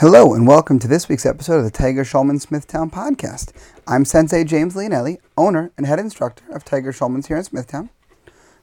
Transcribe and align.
Hello, 0.00 0.32
and 0.32 0.46
welcome 0.46 0.78
to 0.78 0.86
this 0.86 1.08
week's 1.08 1.26
episode 1.26 1.58
of 1.58 1.64
the 1.64 1.72
Tiger 1.72 2.04
Schulman 2.04 2.40
Smithtown 2.40 2.88
podcast. 2.88 3.50
I'm 3.84 4.04
Sensei 4.04 4.44
James 4.44 4.76
Leonelli, 4.76 5.18
owner 5.36 5.72
and 5.76 5.86
head 5.86 5.98
instructor 5.98 6.44
of 6.52 6.64
Tiger 6.64 6.92
Schulman's 6.92 7.26
here 7.26 7.36
in 7.36 7.42
Smithtown. 7.42 7.90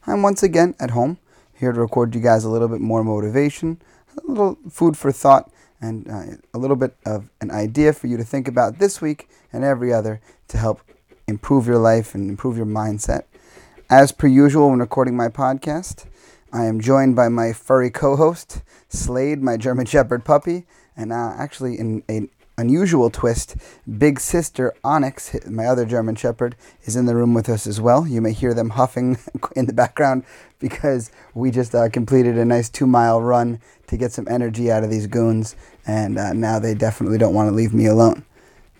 I'm 0.08 0.21
once 0.21 0.44
again 0.44 0.76
at 0.80 0.92
home, 0.92 1.18
here 1.54 1.74
to 1.74 1.82
record 1.82 2.16
you 2.16 2.21
guys 2.21 2.46
a 2.46 2.50
little 2.50 2.70
bit 2.70 2.79
more 2.79 3.04
motivation, 3.04 3.82
a 4.18 4.26
little 4.26 4.57
food 4.70 4.98
for 4.98 5.12
thought, 5.12 5.52
and 5.82 6.10
uh, 6.10 6.38
a 6.54 6.57
little 6.57 6.78
bit 6.78 6.96
of 7.06 7.29
an 7.42 7.52
idea 7.52 7.92
for 7.92 8.07
you 8.07 8.15
to 8.15 8.24
think 8.24 8.48
about 8.48 8.79
this 8.79 9.02
week 9.02 9.28
and 9.52 9.65
every 9.65 9.92
other 9.92 10.21
to 10.48 10.57
help 10.57 10.79
improve 11.28 11.68
your 11.68 11.79
life 11.79 12.15
and 12.15 12.29
improve 12.29 12.56
your 12.56 12.65
mindset. 12.65 13.24
As 13.90 14.14
per 14.14 14.28
usual, 14.28 14.70
when 14.70 14.79
recording 14.79 15.18
my 15.18 15.28
podcast, 15.28 16.06
I 16.54 16.64
am 16.64 16.79
joined 16.79 17.18
by 17.18 17.28
my 17.28 17.52
furry 17.52 17.90
co 17.90 18.15
host, 18.15 18.62
Slade, 18.88 19.43
my 19.43 19.57
German 19.57 19.86
Shepherd 19.86 20.24
puppy, 20.24 20.65
and 20.98 21.12
uh, 21.12 21.34
actually, 21.38 21.78
in 21.78 22.04
an 22.08 22.30
unusual 22.58 23.10
twist, 23.10 23.56
Big 23.98 24.20
Sister 24.20 24.74
Onyx, 24.84 25.36
my 25.50 25.66
other 25.66 25.86
German 25.86 26.16
Shepherd, 26.16 26.56
is 26.84 26.96
in 26.96 27.06
the 27.06 27.16
room 27.16 27.34
with 27.34 27.50
us 27.50 27.68
as 27.68 27.82
well. 27.82 28.08
You 28.08 28.21
may 28.21 28.32
hear 28.32 28.54
them 28.54 28.71
huffing 28.71 29.18
in 29.56 29.66
the 29.66 29.74
background 29.74 30.24
because 30.60 31.12
we 31.34 31.52
just 31.52 31.76
uh, 31.76 31.90
completed 31.90 32.38
a 32.38 32.45
nice 32.45 32.70
two 32.70 32.88
mile 32.88 33.22
run 33.22 33.59
to 33.88 33.98
get 33.98 34.12
some 34.12 34.28
energy 34.30 34.72
out 34.72 34.84
of 34.84 34.90
these 34.90 35.08
goons, 35.08 35.56
and 35.86 36.18
uh, 36.18 36.34
now 36.34 36.60
they 36.60 36.74
definitely 36.74 37.18
don't 37.18 37.34
want 37.34 37.50
to 37.50 37.56
leave 37.56 37.74
me 37.74 37.86
alone. 37.88 38.26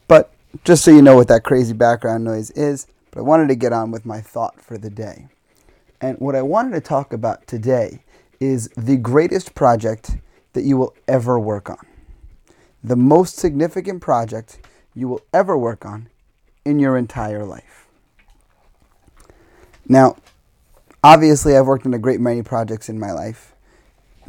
But 0.08 0.32
just 0.64 0.84
so 0.84 0.92
you 0.92 1.02
know 1.02 1.16
what 1.16 1.28
that 1.28 1.44
crazy 1.44 1.74
background 1.74 2.24
noise 2.24 2.52
is, 2.52 2.88
but 3.12 3.20
I 3.20 3.24
wanted 3.24 3.50
to 3.50 3.56
get 3.56 3.74
on 3.74 3.92
with 3.92 4.06
my 4.06 4.22
thought 4.22 4.62
for 4.62 4.78
the 4.78 4.90
day. 4.90 5.28
And 6.00 6.18
what 6.20 6.36
I 6.36 6.42
wanted 6.42 6.72
to 6.74 6.82
talk 6.82 7.14
about 7.14 7.48
today 7.48 8.04
is 8.40 8.70
the 8.78 8.98
greatest 8.98 9.56
project 9.56 10.18
that 10.54 10.64
you 10.64 10.78
will 10.78 10.94
ever 11.08 11.40
work 11.40 11.70
on 11.70 11.78
the 12.86 12.96
most 12.96 13.38
significant 13.38 14.00
project 14.00 14.60
you 14.94 15.08
will 15.08 15.22
ever 15.34 15.58
work 15.58 15.86
on 15.86 16.08
in 16.64 16.78
your 16.78 16.98
entire 16.98 17.44
life. 17.44 17.88
Now, 19.88 20.18
obviously, 21.04 21.58
I've 21.58 21.66
worked 21.66 21.88
on 21.88 21.96
a 21.96 22.00
great 22.00 22.20
many 22.20 22.44
projects 22.44 22.88
in 22.88 23.00
my 23.00 23.12
life. 23.12 23.54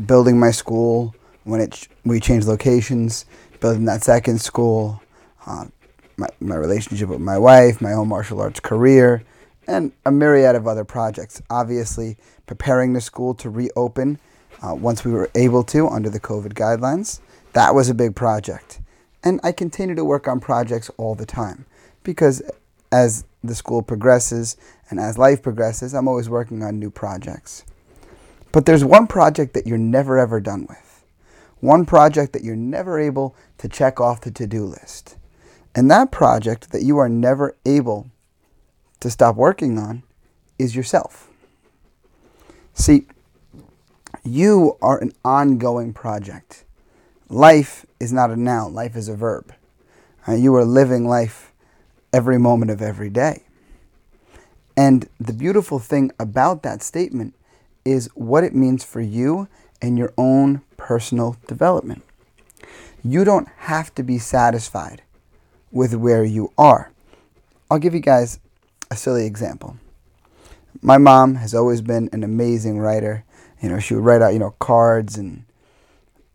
Building 0.06 0.38
my 0.38 0.50
school 0.50 1.14
when 1.44 1.60
it 1.60 1.86
we 2.04 2.18
changed 2.18 2.46
locations, 2.46 3.26
building 3.60 3.84
that 3.84 4.02
second 4.02 4.40
school, 4.40 5.02
uh, 5.46 5.66
my, 6.16 6.26
my 6.40 6.56
relationship 6.56 7.10
with 7.10 7.20
my 7.20 7.38
wife, 7.38 7.80
my 7.82 7.92
own 7.92 8.08
martial 8.08 8.40
arts 8.40 8.60
career, 8.60 9.22
and 9.68 9.92
a 10.06 10.10
myriad 10.10 10.56
of 10.56 10.66
other 10.66 10.84
projects. 10.84 11.42
Obviously, 11.50 12.16
preparing 12.46 12.94
the 12.94 13.00
school 13.02 13.34
to 13.34 13.50
reopen 13.50 14.18
uh, 14.62 14.74
once 14.74 15.04
we 15.04 15.12
were 15.12 15.30
able 15.34 15.62
to 15.64 15.88
under 15.88 16.08
the 16.08 16.20
COVID 16.20 16.54
guidelines. 16.54 17.20
That 17.56 17.74
was 17.74 17.88
a 17.88 17.94
big 17.94 18.14
project. 18.14 18.80
And 19.24 19.40
I 19.42 19.50
continue 19.50 19.94
to 19.94 20.04
work 20.04 20.28
on 20.28 20.40
projects 20.40 20.90
all 20.98 21.14
the 21.14 21.24
time 21.24 21.64
because 22.02 22.42
as 22.92 23.24
the 23.42 23.54
school 23.54 23.80
progresses 23.80 24.58
and 24.90 25.00
as 25.00 25.16
life 25.16 25.40
progresses, 25.42 25.94
I'm 25.94 26.06
always 26.06 26.28
working 26.28 26.62
on 26.62 26.78
new 26.78 26.90
projects. 26.90 27.64
But 28.52 28.66
there's 28.66 28.84
one 28.84 29.06
project 29.06 29.54
that 29.54 29.66
you're 29.66 29.78
never 29.78 30.18
ever 30.18 30.38
done 30.38 30.66
with. 30.68 31.02
One 31.60 31.86
project 31.86 32.34
that 32.34 32.44
you're 32.44 32.56
never 32.56 33.00
able 33.00 33.34
to 33.56 33.70
check 33.70 34.02
off 34.02 34.20
the 34.20 34.30
to 34.32 34.46
do 34.46 34.66
list. 34.66 35.16
And 35.74 35.90
that 35.90 36.12
project 36.12 36.72
that 36.72 36.82
you 36.82 36.98
are 36.98 37.08
never 37.08 37.56
able 37.64 38.10
to 39.00 39.08
stop 39.08 39.34
working 39.34 39.78
on 39.78 40.02
is 40.58 40.76
yourself. 40.76 41.30
See, 42.74 43.06
you 44.24 44.76
are 44.82 44.98
an 44.98 45.12
ongoing 45.24 45.94
project. 45.94 46.65
Life 47.28 47.84
is 47.98 48.12
not 48.12 48.30
a 48.30 48.36
noun, 48.36 48.72
life 48.72 48.94
is 48.94 49.08
a 49.08 49.16
verb. 49.16 49.52
Uh, 50.28 50.32
you 50.32 50.54
are 50.54 50.64
living 50.64 51.08
life 51.08 51.52
every 52.12 52.38
moment 52.38 52.70
of 52.70 52.80
every 52.80 53.10
day. 53.10 53.42
And 54.76 55.08
the 55.18 55.32
beautiful 55.32 55.78
thing 55.78 56.12
about 56.20 56.62
that 56.62 56.82
statement 56.82 57.34
is 57.84 58.10
what 58.14 58.44
it 58.44 58.54
means 58.54 58.84
for 58.84 59.00
you 59.00 59.48
and 59.80 59.98
your 59.98 60.12
own 60.18 60.62
personal 60.76 61.36
development. 61.46 62.02
You 63.02 63.24
don't 63.24 63.48
have 63.58 63.94
to 63.94 64.02
be 64.02 64.18
satisfied 64.18 65.02
with 65.70 65.94
where 65.94 66.24
you 66.24 66.52
are. 66.58 66.92
I'll 67.70 67.78
give 67.78 67.94
you 67.94 68.00
guys 68.00 68.38
a 68.90 68.96
silly 68.96 69.26
example. 69.26 69.76
My 70.82 70.98
mom 70.98 71.36
has 71.36 71.54
always 71.54 71.80
been 71.80 72.08
an 72.12 72.22
amazing 72.22 72.78
writer. 72.78 73.24
You 73.62 73.70
know, 73.70 73.80
she 73.80 73.94
would 73.94 74.04
write 74.04 74.22
out, 74.22 74.32
you 74.32 74.38
know, 74.38 74.54
cards 74.58 75.16
and 75.16 75.45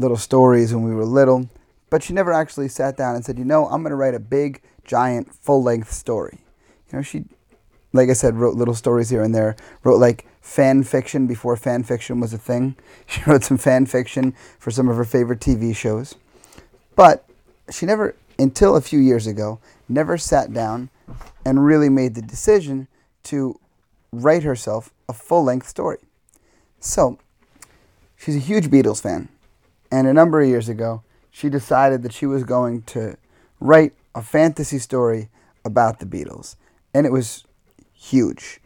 little 0.02 0.18
stories 0.18 0.74
when 0.74 0.84
we 0.84 0.94
were 0.94 1.06
little, 1.06 1.50
but 1.90 2.04
she 2.04 2.14
never 2.14 2.34
actually 2.34 2.68
sat 2.68 2.98
down 2.98 3.16
and 3.16 3.24
said, 3.24 3.38
you 3.38 3.46
know, 3.46 3.66
I'm 3.66 3.82
going 3.82 3.92
to 3.92 3.96
write 3.96 4.16
a 4.16 4.20
big, 4.20 4.62
giant, 4.84 5.34
full 5.34 5.64
length 5.64 5.92
story. 5.92 6.40
You 6.92 6.98
know, 6.98 7.02
she, 7.02 7.26
like 7.94 8.10
I 8.10 8.14
said, 8.14 8.36
wrote 8.36 8.56
little 8.56 8.74
stories 8.74 9.10
here 9.10 9.22
and 9.22 9.34
there, 9.34 9.56
wrote 9.84 10.00
like 10.00 10.26
fan 10.42 10.84
fiction 10.84 11.28
before 11.28 11.56
fan 11.56 11.84
fiction 11.84 12.20
was 12.20 12.34
a 12.34 12.38
thing. 12.38 12.76
She 13.08 13.22
wrote 13.26 13.44
some 13.44 13.58
fan 13.58 13.86
fiction 13.86 14.34
for 14.58 14.72
some 14.72 14.88
of 14.88 14.96
her 14.96 15.04
favorite 15.04 15.42
TV 15.42 15.76
shows. 15.76 16.16
But 16.96 17.26
she 17.70 17.86
never, 17.86 18.16
until 18.40 18.76
a 18.76 18.82
few 18.82 19.00
years 19.00 19.28
ago, 19.28 19.60
never 19.90 20.18
sat 20.18 20.54
down 20.54 20.90
and 21.46 21.66
really 21.66 21.90
made 21.90 22.16
the 22.16 22.22
decision 22.22 22.88
to 23.24 23.60
write 24.14 24.44
herself 24.44 24.94
a 25.10 25.14
full 25.14 25.44
length 25.44 25.68
story. 25.68 25.98
So, 26.80 27.20
she's 28.18 28.36
a 28.36 28.40
huge 28.40 28.68
Beatles 28.68 29.02
fan. 29.02 29.30
And 29.92 30.08
a 30.08 30.14
number 30.14 30.42
of 30.42 30.48
years 30.48 30.70
ago, 30.70 31.04
she 31.30 31.50
decided 31.50 32.04
that 32.04 32.14
she 32.14 32.26
was 32.26 32.44
going 32.44 32.84
to 32.84 33.18
write 33.60 33.94
a 34.16 34.22
fantasy 34.22 34.80
story 34.80 35.30
about 35.64 36.00
the 36.00 36.06
Beatles. 36.06 36.56
And 36.94 37.06
it 37.06 37.12
was 37.12 37.46
huge. 37.94 38.60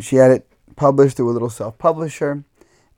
She 0.00 0.16
had 0.16 0.30
it 0.30 0.46
published 0.76 1.16
through 1.16 1.30
a 1.30 1.32
little 1.32 1.50
self 1.50 1.78
publisher. 1.78 2.44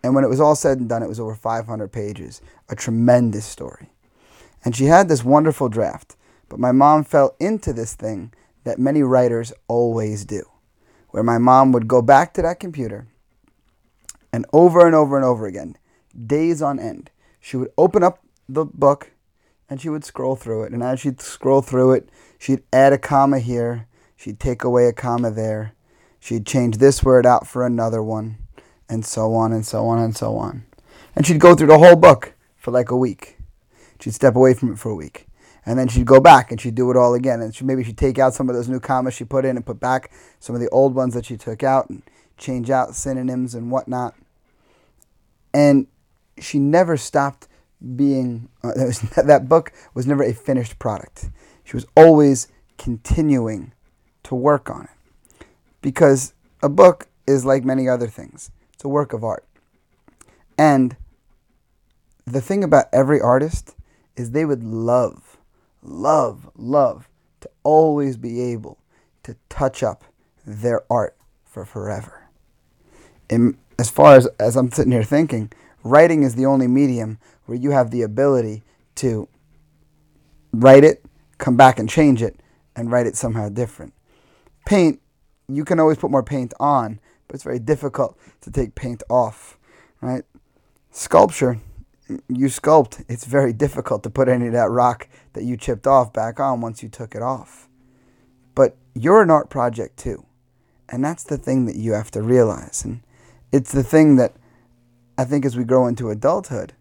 And 0.03 0.15
when 0.15 0.25
it 0.25 0.29
was 0.29 0.41
all 0.41 0.55
said 0.55 0.79
and 0.79 0.89
done, 0.89 1.03
it 1.03 1.09
was 1.09 1.21
over 1.21 1.35
500 1.35 1.89
pages. 1.89 2.41
A 2.69 2.77
tremendous 2.77 3.45
story. 3.45 3.91
And 4.65 4.75
she 4.75 4.85
had 4.85 5.09
this 5.09 5.25
wonderful 5.25 5.69
draft. 5.69 6.17
But 6.49 6.61
my 6.61 6.73
mom 6.73 7.05
fell 7.05 7.35
into 7.41 7.73
this 7.73 7.95
thing 7.95 8.33
that 8.65 8.79
many 8.79 9.03
writers 9.03 9.53
always 9.69 10.25
do, 10.25 10.43
where 11.11 11.23
my 11.23 11.39
mom 11.39 11.73
would 11.73 11.89
go 11.89 12.03
back 12.03 12.33
to 12.35 12.43
that 12.43 12.61
computer 12.61 13.07
and 14.33 14.47
over 14.53 14.87
and 14.87 14.95
over 14.95 15.17
and 15.17 15.25
over 15.25 15.47
again, 15.47 15.77
days 16.27 16.61
on 16.61 16.79
end, 16.79 17.11
she 17.45 17.59
would 17.59 17.71
open 17.77 18.03
up 18.03 18.21
the 18.49 18.65
book 18.65 19.11
and 19.69 19.79
she 19.79 19.91
would 19.91 20.03
scroll 20.03 20.35
through 20.35 20.63
it. 20.63 20.73
And 20.73 20.83
as 20.83 20.99
she'd 20.99 21.21
scroll 21.21 21.61
through 21.61 21.93
it, 21.93 22.09
she'd 22.39 22.63
add 22.73 22.95
a 22.95 22.99
comma 22.99 23.39
here, 23.39 23.87
she'd 24.17 24.41
take 24.41 24.65
away 24.65 24.87
a 24.87 24.95
comma 24.95 25.31
there, 25.31 25.75
she'd 26.19 26.47
change 26.47 26.79
this 26.79 27.05
word 27.05 27.27
out 27.27 27.47
for 27.47 27.67
another 27.67 28.03
one, 28.03 28.39
and 28.89 29.05
so 29.05 29.35
on 29.35 29.53
and 29.53 29.67
so 29.67 29.87
on 29.87 29.99
and 29.99 30.17
so 30.17 30.39
on. 30.39 30.65
And 31.15 31.27
she'd 31.27 31.39
go 31.39 31.55
through 31.55 31.67
the 31.67 31.77
whole 31.77 31.97
book 31.97 32.33
for 32.57 32.71
like 32.71 32.91
a 32.91 32.97
week. 32.97 33.37
She'd 34.01 34.15
step 34.15 34.37
away 34.37 34.55
from 34.55 34.73
it 34.73 34.79
for 34.79 34.91
a 34.91 34.97
week. 34.97 35.27
And 35.67 35.79
then 35.79 35.89
she'd 35.89 36.07
go 36.07 36.21
back 36.21 36.51
and 36.51 36.59
she'd 36.59 36.75
do 36.75 36.91
it 36.91 36.97
all 36.97 37.13
again. 37.13 37.43
And 37.43 37.55
she, 37.55 37.63
maybe 37.63 37.85
she'd 37.85 37.99
take 37.99 38.19
out 38.19 38.33
some 38.33 38.49
of 38.49 38.57
those 38.57 38.71
new 38.71 38.81
commas 38.81 39.13
she 39.13 39.25
put 39.25 39.45
in 39.45 39.57
and 39.57 39.67
put 39.67 39.81
back 39.81 40.11
some 40.41 40.55
of 40.55 40.63
the 40.63 40.69
old 40.71 40.95
ones 40.95 41.13
that 41.13 41.27
she 41.27 41.37
took 41.37 41.63
out 41.63 41.91
and 41.91 42.03
change 42.39 42.71
out 42.71 42.95
synonyms 42.95 43.55
and 43.55 43.71
whatnot. 43.71 44.15
And 45.53 45.89
she 46.39 46.59
never 46.59 46.97
stopped 46.97 47.49
being 47.97 48.49
uh, 48.63 48.73
that, 48.75 48.87
was, 48.87 49.01
that 49.27 49.49
book 49.49 49.73
was 49.95 50.07
never 50.07 50.23
a 50.23 50.33
finished 50.33 50.79
product. 50.79 51.31
She 51.65 51.77
was 51.77 51.87
always 51.97 52.49
continuing 52.79 53.73
to 54.25 54.35
work 54.35 54.71
on 54.71 54.85
it 54.85 55.47
because 55.81 56.35
a 56.63 56.69
book 56.69 57.09
is 57.27 57.45
like 57.45 57.65
many 57.65 57.89
other 57.89 58.09
things. 58.09 58.51
It's 58.73 58.85
a 58.85 58.89
work 58.89 59.13
of 59.13 59.25
art. 59.25 59.45
And 60.57 60.97
the 62.27 62.41
thing 62.41 62.65
about 62.65 62.87
every 62.93 63.21
artist 63.21 63.77
is 64.17 64.31
they 64.31 64.45
would 64.45 64.63
love, 64.63 65.39
love, 65.83 66.51
love 66.57 67.09
to 67.41 67.51
always 67.63 68.17
be 68.17 68.41
able 68.41 68.79
to 69.25 69.37
touch 69.49 69.83
up 69.83 70.05
their 70.47 70.83
art 70.91 71.17
for 71.45 71.65
forever. 71.65 72.29
And 73.29 73.57
as 73.79 73.91
far 73.91 74.17
as, 74.17 74.27
as 74.39 74.57
I'm 74.57 74.71
sitting 74.71 74.93
here 74.93 75.03
thinking, 75.03 75.51
writing 75.85 76.23
is 76.23 76.35
the 76.35 76.47
only 76.47 76.67
medium 76.67 77.19
where 77.47 77.57
you 77.59 77.71
have 77.71 77.91
the 77.91 78.03
ability 78.03 78.63
to 78.97 79.29
write 80.53 80.85
it, 80.85 81.05
come 81.39 81.57
back 81.57 81.79
and 81.79 81.89
change 81.89 82.23
it, 82.23 82.41
and 82.75 82.91
write 82.91 83.07
it 83.07 83.17
somehow 83.17 83.49
different. 83.49 83.93
Paint, 84.67 85.01
you 85.49 85.65
can 85.65 85.79
always 85.79 85.99
put 85.99 86.11
more 86.11 86.23
paint 86.23 86.55
on, 86.59 86.99
but 87.29 87.35
it's 87.35 87.45
very 87.45 87.59
difficult 87.59 88.19
to 88.41 88.51
take 88.51 88.75
paint 88.75 89.03
off, 89.09 89.59
right? 90.01 90.25
Sculpture, 90.91 91.61
you 92.09 92.47
sculpt, 92.47 93.05
it's 93.09 93.25
very 93.25 93.53
difficult 93.53 94.03
to 94.03 94.11
put 94.11 94.29
any 94.29 94.47
of 94.47 94.53
that 94.53 94.71
rock 94.71 95.09
that 95.33 95.45
you 95.45 95.57
chipped 95.57 95.87
off 95.87 96.13
back 96.13 96.41
on 96.41 96.61
once 96.61 96.83
you 96.83 96.89
took 96.89 97.15
it 97.15 97.23
off. 97.23 97.69
But 98.55 98.77
you're 98.95 99.23
an 99.23 99.31
art 99.31 99.51
project 99.51 99.99
too. 99.99 100.25
And 100.89 101.05
that's 101.05 101.25
the 101.25 101.39
thing 101.39 101.67
that 101.67 101.77
you 101.77 101.93
have 101.93 102.11
to 102.13 102.23
realize. 102.23 102.85
And 102.85 103.01
it's 103.53 103.73
the 103.73 103.83
thing 103.83 104.17
that 104.17 104.35
I 105.17 105.25
think 105.25 105.45
as 105.45 105.57
we 105.57 105.65
grow 105.65 105.87
into 105.87 106.11
adulthood, 106.11 106.73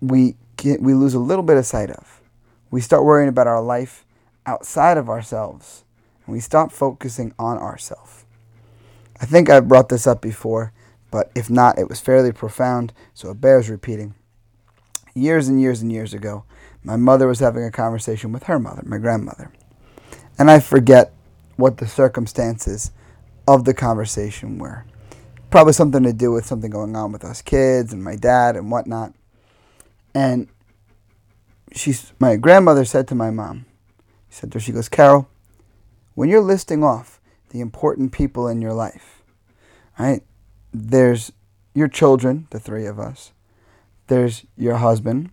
we 0.00 0.36
get, 0.56 0.82
we 0.82 0.94
lose 0.94 1.14
a 1.14 1.18
little 1.18 1.42
bit 1.42 1.56
of 1.56 1.64
sight 1.64 1.90
of. 1.90 2.20
We 2.70 2.80
start 2.80 3.04
worrying 3.04 3.28
about 3.28 3.46
our 3.46 3.62
life 3.62 4.04
outside 4.46 4.98
of 4.98 5.08
ourselves, 5.08 5.84
and 6.26 6.34
we 6.34 6.40
stop 6.40 6.72
focusing 6.72 7.34
on 7.38 7.58
ourselves. 7.58 8.24
I 9.20 9.26
think 9.26 9.48
I 9.48 9.60
brought 9.60 9.88
this 9.88 10.06
up 10.06 10.20
before, 10.20 10.72
but 11.10 11.30
if 11.34 11.48
not, 11.48 11.78
it 11.78 11.88
was 11.88 12.00
fairly 12.00 12.32
profound, 12.32 12.92
so 13.14 13.30
it 13.30 13.40
bears 13.40 13.70
repeating. 13.70 14.14
Years 15.14 15.48
and 15.48 15.60
years 15.60 15.82
and 15.82 15.92
years 15.92 16.12
ago, 16.12 16.44
my 16.82 16.96
mother 16.96 17.28
was 17.28 17.38
having 17.38 17.64
a 17.64 17.70
conversation 17.70 18.32
with 18.32 18.44
her 18.44 18.58
mother, 18.58 18.82
my 18.84 18.98
grandmother. 18.98 19.52
And 20.38 20.50
I 20.50 20.58
forget 20.58 21.12
what 21.56 21.76
the 21.76 21.86
circumstances 21.86 22.90
of 23.46 23.64
the 23.64 23.74
conversation 23.74 24.58
were. 24.58 24.84
Probably 25.52 25.74
something 25.74 26.02
to 26.02 26.14
do 26.14 26.32
with 26.32 26.46
something 26.46 26.70
going 26.70 26.96
on 26.96 27.12
with 27.12 27.24
us 27.24 27.42
kids 27.42 27.92
and 27.92 28.02
my 28.02 28.16
dad 28.16 28.56
and 28.56 28.70
whatnot. 28.70 29.12
And 30.14 30.48
she's 31.74 32.12
my 32.18 32.36
grandmother 32.36 32.86
said 32.86 33.06
to 33.08 33.14
my 33.14 33.30
mom, 33.30 33.66
she 34.30 34.36
said 34.36 34.50
to 34.52 34.56
her, 34.56 34.60
she 34.60 34.72
goes, 34.72 34.88
Carol, 34.88 35.28
when 36.14 36.30
you're 36.30 36.40
listing 36.40 36.82
off 36.82 37.20
the 37.50 37.60
important 37.60 38.12
people 38.12 38.48
in 38.48 38.62
your 38.62 38.72
life, 38.72 39.22
right? 39.98 40.22
There's 40.72 41.32
your 41.74 41.88
children, 41.88 42.46
the 42.48 42.58
three 42.58 42.86
of 42.86 42.98
us. 42.98 43.32
There's 44.06 44.46
your 44.56 44.76
husband. 44.76 45.30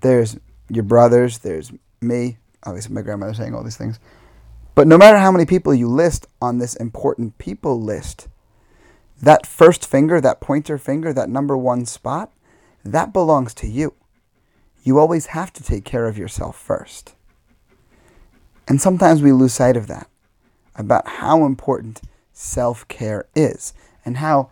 There's 0.00 0.38
your 0.70 0.84
brothers. 0.84 1.38
There's 1.38 1.72
me. 2.00 2.38
Obviously, 2.64 2.94
my 2.94 3.02
grandmother 3.02 3.34
saying 3.34 3.54
all 3.54 3.62
these 3.62 3.76
things. 3.76 4.00
But 4.74 4.86
no 4.86 4.96
matter 4.96 5.18
how 5.18 5.30
many 5.30 5.44
people 5.44 5.74
you 5.74 5.88
list 5.88 6.26
on 6.40 6.56
this 6.56 6.74
important 6.74 7.36
people 7.36 7.80
list, 7.80 8.28
that 9.20 9.46
first 9.46 9.86
finger, 9.86 10.20
that 10.20 10.40
pointer 10.40 10.78
finger, 10.78 11.12
that 11.12 11.30
number 11.30 11.56
one 11.56 11.86
spot, 11.86 12.32
that 12.84 13.12
belongs 13.12 13.54
to 13.54 13.66
you. 13.66 13.94
You 14.82 14.98
always 14.98 15.26
have 15.26 15.52
to 15.54 15.62
take 15.62 15.84
care 15.84 16.06
of 16.06 16.18
yourself 16.18 16.56
first. 16.56 17.14
And 18.68 18.80
sometimes 18.80 19.22
we 19.22 19.32
lose 19.32 19.52
sight 19.52 19.76
of 19.76 19.86
that, 19.86 20.08
about 20.74 21.08
how 21.08 21.44
important 21.44 22.02
self 22.32 22.86
care 22.88 23.26
is, 23.34 23.72
and 24.04 24.18
how, 24.18 24.50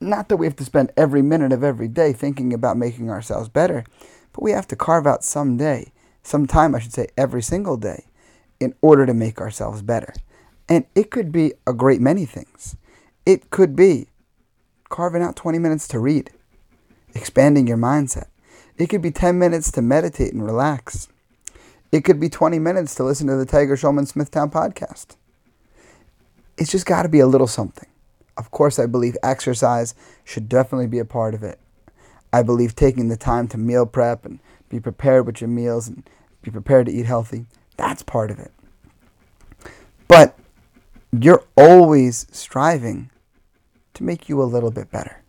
not 0.00 0.28
that 0.28 0.36
we 0.36 0.46
have 0.46 0.56
to 0.56 0.64
spend 0.64 0.92
every 0.96 1.22
minute 1.22 1.52
of 1.52 1.62
every 1.62 1.88
day 1.88 2.12
thinking 2.12 2.52
about 2.52 2.76
making 2.76 3.10
ourselves 3.10 3.48
better, 3.48 3.84
but 4.32 4.42
we 4.42 4.52
have 4.52 4.66
to 4.68 4.76
carve 4.76 5.06
out 5.06 5.24
some 5.24 5.56
day, 5.56 5.92
some 6.22 6.46
time, 6.46 6.74
I 6.74 6.80
should 6.80 6.92
say, 6.92 7.08
every 7.16 7.42
single 7.42 7.76
day, 7.76 8.06
in 8.58 8.74
order 8.80 9.06
to 9.06 9.14
make 9.14 9.40
ourselves 9.40 9.82
better. 9.82 10.14
And 10.68 10.86
it 10.94 11.10
could 11.10 11.32
be 11.32 11.52
a 11.66 11.72
great 11.72 12.00
many 12.00 12.24
things. 12.26 12.76
It 13.26 13.50
could 13.50 13.76
be 13.76 14.08
carving 14.88 15.22
out 15.22 15.36
20 15.36 15.58
minutes 15.58 15.86
to 15.88 15.98
read, 15.98 16.30
expanding 17.14 17.66
your 17.66 17.76
mindset. 17.76 18.26
It 18.76 18.88
could 18.88 19.02
be 19.02 19.10
10 19.10 19.38
minutes 19.38 19.70
to 19.72 19.82
meditate 19.82 20.32
and 20.32 20.44
relax. 20.44 21.08
It 21.92 22.02
could 22.04 22.20
be 22.20 22.28
20 22.28 22.58
minutes 22.58 22.94
to 22.94 23.04
listen 23.04 23.26
to 23.26 23.36
the 23.36 23.44
Tiger 23.44 23.76
Schulman 23.76 24.06
Smithtown 24.06 24.50
podcast. 24.50 25.16
It's 26.56 26.70
just 26.70 26.86
got 26.86 27.02
to 27.02 27.08
be 27.08 27.20
a 27.20 27.26
little 27.26 27.46
something. 27.46 27.88
Of 28.36 28.50
course, 28.50 28.78
I 28.78 28.86
believe 28.86 29.16
exercise 29.22 29.94
should 30.24 30.48
definitely 30.48 30.86
be 30.86 30.98
a 30.98 31.04
part 31.04 31.34
of 31.34 31.42
it. 31.42 31.58
I 32.32 32.42
believe 32.42 32.74
taking 32.74 33.08
the 33.08 33.16
time 33.16 33.48
to 33.48 33.58
meal 33.58 33.86
prep 33.86 34.24
and 34.24 34.38
be 34.68 34.80
prepared 34.80 35.26
with 35.26 35.40
your 35.40 35.48
meals 35.48 35.88
and 35.88 36.08
be 36.42 36.50
prepared 36.50 36.86
to 36.86 36.92
eat 36.92 37.06
healthy, 37.06 37.46
that's 37.76 38.02
part 38.02 38.30
of 38.30 38.38
it. 38.38 38.52
But 40.08 40.38
you're 41.12 41.44
always 41.56 42.26
striving 42.30 43.09
to 44.00 44.04
make 44.04 44.28
you 44.28 44.42
a 44.42 44.44
little 44.44 44.70
bit 44.70 44.90
better. 44.90 45.20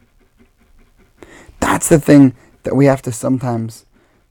That's 1.60 1.90
the 1.90 2.00
thing 2.00 2.34
that 2.64 2.76
we 2.76 2.86
have 2.86 3.02
to 3.04 3.12
sometimes 3.12 3.86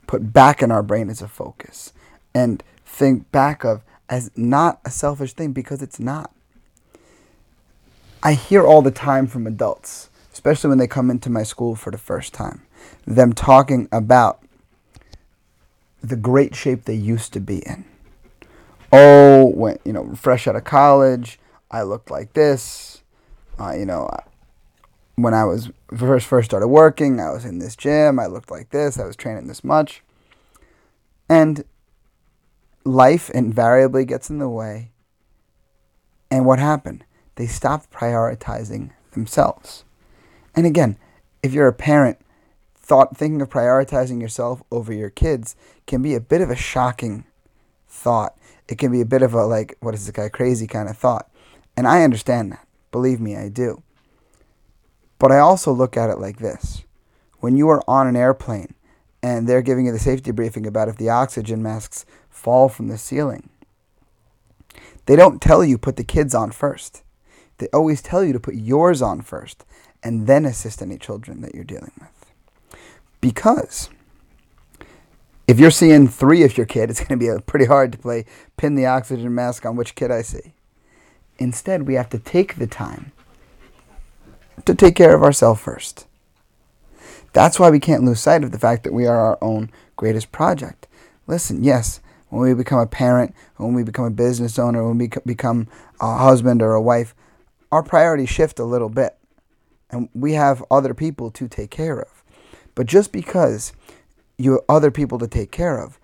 put 0.07 0.33
back 0.33 0.63
in 0.63 0.73
our 0.73 0.83
brain 0.83 1.11
as 1.11 1.23
a 1.23 1.29
focus 1.29 1.93
and 2.35 2.65
think 2.85 3.31
back 3.31 3.65
of 3.65 3.85
as 4.09 4.31
not 4.37 4.81
a 4.85 4.91
selfish 4.91 5.35
thing 5.35 5.53
because 5.53 5.83
it's 5.83 6.01
not. 6.01 6.33
I 8.23 8.33
hear 8.33 8.67
all 8.67 8.83
the 8.83 8.91
time 8.91 9.27
from 9.27 9.47
adults, 9.47 10.11
especially 10.33 10.69
when 10.69 10.79
they 10.79 10.87
come 10.87 11.11
into 11.11 11.31
my 11.31 11.43
school 11.43 11.77
for 11.77 11.91
the 11.91 11.99
first 11.99 12.35
time, 12.35 12.63
them 13.07 13.33
talking 13.33 13.89
about 13.93 14.43
the 16.03 16.17
great 16.17 16.55
shape 16.55 16.85
they 16.85 16.95
used 16.95 17.33
to 17.35 17.41
be 17.41 17.59
in. 17.59 17.85
Oh, 18.91 19.47
when 19.47 19.79
you 19.85 19.93
know, 19.93 20.15
fresh 20.15 20.49
out 20.49 20.57
of 20.57 20.65
college, 20.65 21.39
I 21.71 21.83
looked 21.83 22.11
like 22.11 22.33
this. 22.33 23.03
Uh, 23.59 23.73
you 23.73 23.85
know, 23.85 24.09
when 25.23 25.35
I 25.35 25.45
was 25.45 25.71
first 25.97 26.27
first 26.27 26.51
started 26.51 26.69
working, 26.69 27.21
I 27.21 27.31
was 27.31 27.45
in 27.45 27.59
this 27.59 27.77
gym. 27.77 28.19
I 28.19 28.27
looked 28.27 28.51
like 28.51 28.71
this. 28.71 28.99
I 28.99 29.07
was 29.07 29.17
training 29.17 29.47
this 29.47 29.65
much, 29.65 30.03
and 31.29 31.65
life 32.85 33.31
invariably 33.31 34.05
gets 34.05 34.31
in 34.31 34.39
the 34.39 34.49
way. 34.49 34.91
And 36.31 36.47
what 36.47 36.59
happened? 36.59 37.05
They 37.35 37.47
stopped 37.47 37.91
prioritizing 37.91 38.91
themselves. 39.13 39.85
And 40.55 40.67
again, 40.67 40.97
if 41.43 41.53
you're 41.53 41.69
a 41.69 41.73
parent, 41.73 42.19
thought 42.75 43.17
thinking 43.17 43.41
of 43.41 43.49
prioritizing 43.49 44.21
yourself 44.21 44.63
over 44.71 44.93
your 44.93 45.11
kids 45.11 45.55
can 45.87 46.03
be 46.03 46.15
a 46.15 46.21
bit 46.21 46.41
of 46.41 46.51
a 46.51 46.57
shocking 46.57 47.25
thought. 47.89 48.37
It 48.69 48.79
can 48.79 48.93
be 48.93 49.01
a 49.01 49.07
bit 49.07 49.23
of 49.23 49.35
a 49.35 49.45
like, 49.45 49.77
what 49.81 49.95
is 49.95 50.07
this 50.07 50.13
guy 50.13 50.29
crazy 50.29 50.67
kind 50.67 50.89
of 50.89 50.97
thought. 50.97 51.31
And 51.77 51.87
I 51.87 52.03
understand 52.03 52.53
that. 52.53 52.67
Believe 52.91 53.21
me, 53.21 53.37
I 53.37 53.49
do. 53.49 53.83
But 55.21 55.31
I 55.31 55.39
also 55.39 55.71
look 55.71 55.97
at 55.97 56.11
it 56.11 56.19
like 56.19 56.39
this. 56.39 56.83
When 57.39 57.57
you 57.57 57.69
are 57.69 57.83
on 57.87 58.09
an 58.09 58.17
airplane 58.17 58.75
and 59.23 59.47
they're 59.47 59.63
giving 59.63 59.87
you 59.87 59.93
the 59.93 59.99
safety 59.99 60.33
briefing 60.33 60.67
about 60.67 60.89
if 60.89 60.97
the 60.97 61.11
oxygen 61.11 61.63
masks 61.63 62.07
fall 62.31 62.69
from 62.69 62.89
the 62.89 62.99
ceiling. 62.99 63.51
They 65.05 65.17
don't 65.17 65.43
tell 65.43 65.63
you 65.63 65.77
put 65.77 65.97
the 65.97 66.05
kids 66.05 66.35
on 66.35 66.51
first. 66.51 67.03
They 67.59 67.69
always 67.69 68.01
tell 68.01 68.25
you 68.25 68.33
to 68.33 68.41
put 68.41 68.55
yours 68.55 69.03
on 69.03 69.21
first 69.21 69.67
and 70.03 70.27
then 70.27 70.47
assist 70.47 70.81
any 70.81 70.97
children 70.97 71.43
that 71.43 71.55
you're 71.55 71.65
dealing 71.65 71.93
with. 72.01 72.81
Because 73.21 73.91
if 75.47 75.61
you're 75.61 75.71
seeing 75.71 76.09
three 76.09 76.45
of 76.45 76.57
your 76.57 76.65
kid, 76.65 76.89
it's 76.89 77.01
going 77.05 77.21
to 77.21 77.37
be 77.37 77.43
pretty 77.43 77.67
hard 77.67 77.93
to 77.93 77.99
play 77.99 78.25
pin 78.57 78.75
the 78.75 78.87
oxygen 78.87 79.35
mask 79.35 79.67
on 79.67 79.77
which 79.77 79.95
kid 79.95 80.11
I 80.11 80.23
see. 80.23 80.55
Instead, 81.39 81.87
we 81.87 81.95
have 81.95 82.09
to 82.11 82.19
take 82.19 82.57
the 82.57 82.67
time 82.67 83.13
to 84.65 84.75
take 84.75 84.95
care 84.97 85.15
of 85.15 85.23
ourselves 85.23 85.61
first. 85.61 86.07
That's 87.33 87.61
why 87.61 87.71
we 87.71 87.81
can't 87.81 88.05
lose 88.05 88.21
sight 88.21 88.43
of 88.43 88.53
the 88.53 88.59
fact 88.59 88.85
that 88.85 88.93
we 88.93 89.07
are 89.07 89.19
our 89.19 89.39
own 89.41 89.71
greatest 89.97 90.33
project. 90.33 90.89
Listen, 91.27 91.63
yes, 91.63 92.01
when 92.29 92.43
we 92.43 92.55
become 92.55 92.81
a 92.81 92.87
parent, 92.87 93.35
when 93.57 93.75
we 93.75 93.83
become 93.83 94.05
a 94.05 94.11
business 94.11 94.59
owner, 94.59 94.87
when 94.87 94.99
we 94.99 95.09
become 95.25 95.69
a 96.01 96.17
husband 96.17 96.63
or 96.63 96.75
a 96.75 96.83
wife, 96.83 97.15
our 97.71 97.83
priorities 97.83 98.29
shift 98.29 98.59
a 98.59 98.65
little 98.65 98.89
bit. 98.89 99.17
And 99.91 100.09
we 100.15 100.35
have 100.35 100.65
other 100.71 100.95
people 100.95 101.31
to 101.33 101.49
take 101.49 101.71
care 101.71 102.01
of. 102.01 102.25
But 102.75 102.87
just 102.87 103.13
because 103.13 103.73
you 104.39 104.53
have 104.53 104.61
other 104.69 104.91
people 104.91 105.19
to 105.19 105.29
take 105.29 105.51
care 105.51 105.79
of 105.79 105.99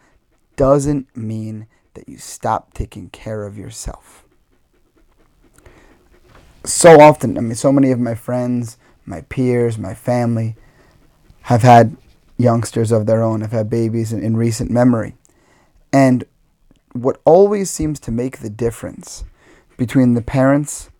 doesn't 0.56 1.16
mean 1.16 1.66
that 1.94 2.08
you 2.08 2.18
stop 2.18 2.74
taking 2.74 3.08
care 3.10 3.44
of 3.44 3.56
yourself. 3.56 4.25
So 6.66 7.00
often, 7.00 7.38
I 7.38 7.42
mean, 7.42 7.54
so 7.54 7.70
many 7.70 7.92
of 7.92 8.00
my 8.00 8.16
friends, 8.16 8.76
my 9.04 9.20
peers, 9.22 9.78
my 9.78 9.94
family 9.94 10.56
have 11.42 11.62
had 11.62 11.96
youngsters 12.38 12.90
of 12.90 13.06
their 13.06 13.22
own, 13.22 13.40
have 13.40 13.52
had 13.52 13.70
babies 13.70 14.12
in, 14.12 14.20
in 14.20 14.36
recent 14.36 14.68
memory. 14.68 15.14
And 15.92 16.24
what 16.92 17.20
always 17.24 17.70
seems 17.70 18.00
to 18.00 18.10
make 18.10 18.38
the 18.38 18.50
difference 18.50 19.24
between 19.76 20.14
the 20.14 20.22
parents 20.22 20.90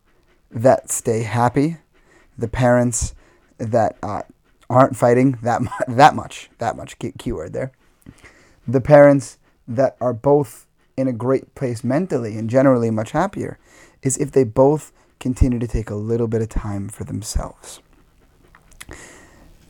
that 0.52 0.88
stay 0.88 1.23
happy, 1.25 1.78
the 2.38 2.49
parents 2.49 3.16
that 3.58 3.96
uh, 4.04 4.23
aren't 4.70 4.94
fighting 4.94 5.37
that 5.42 5.62
mu- 5.62 5.68
that 5.96 6.14
much, 6.14 6.49
that 6.58 6.76
much 6.76 6.96
key- 7.00 7.12
keyword 7.18 7.52
there, 7.52 7.73
the 8.68 8.80
parents 8.80 9.38
that 9.66 9.96
are 10.00 10.12
both 10.12 10.66
in 10.96 11.08
a 11.08 11.12
great 11.12 11.56
place 11.56 11.82
mentally 11.82 12.38
and 12.38 12.49
generally 12.49 12.90
much 12.92 13.11
happier, 13.11 13.58
is 14.02 14.16
if 14.18 14.30
they 14.30 14.44
both 14.44 14.92
continue 15.20 15.58
to 15.58 15.66
take 15.66 15.90
a 15.90 15.94
little 15.94 16.28
bit 16.28 16.42
of 16.42 16.49
time 16.49 16.88
for 16.88 17.04
themselves. 17.04 17.80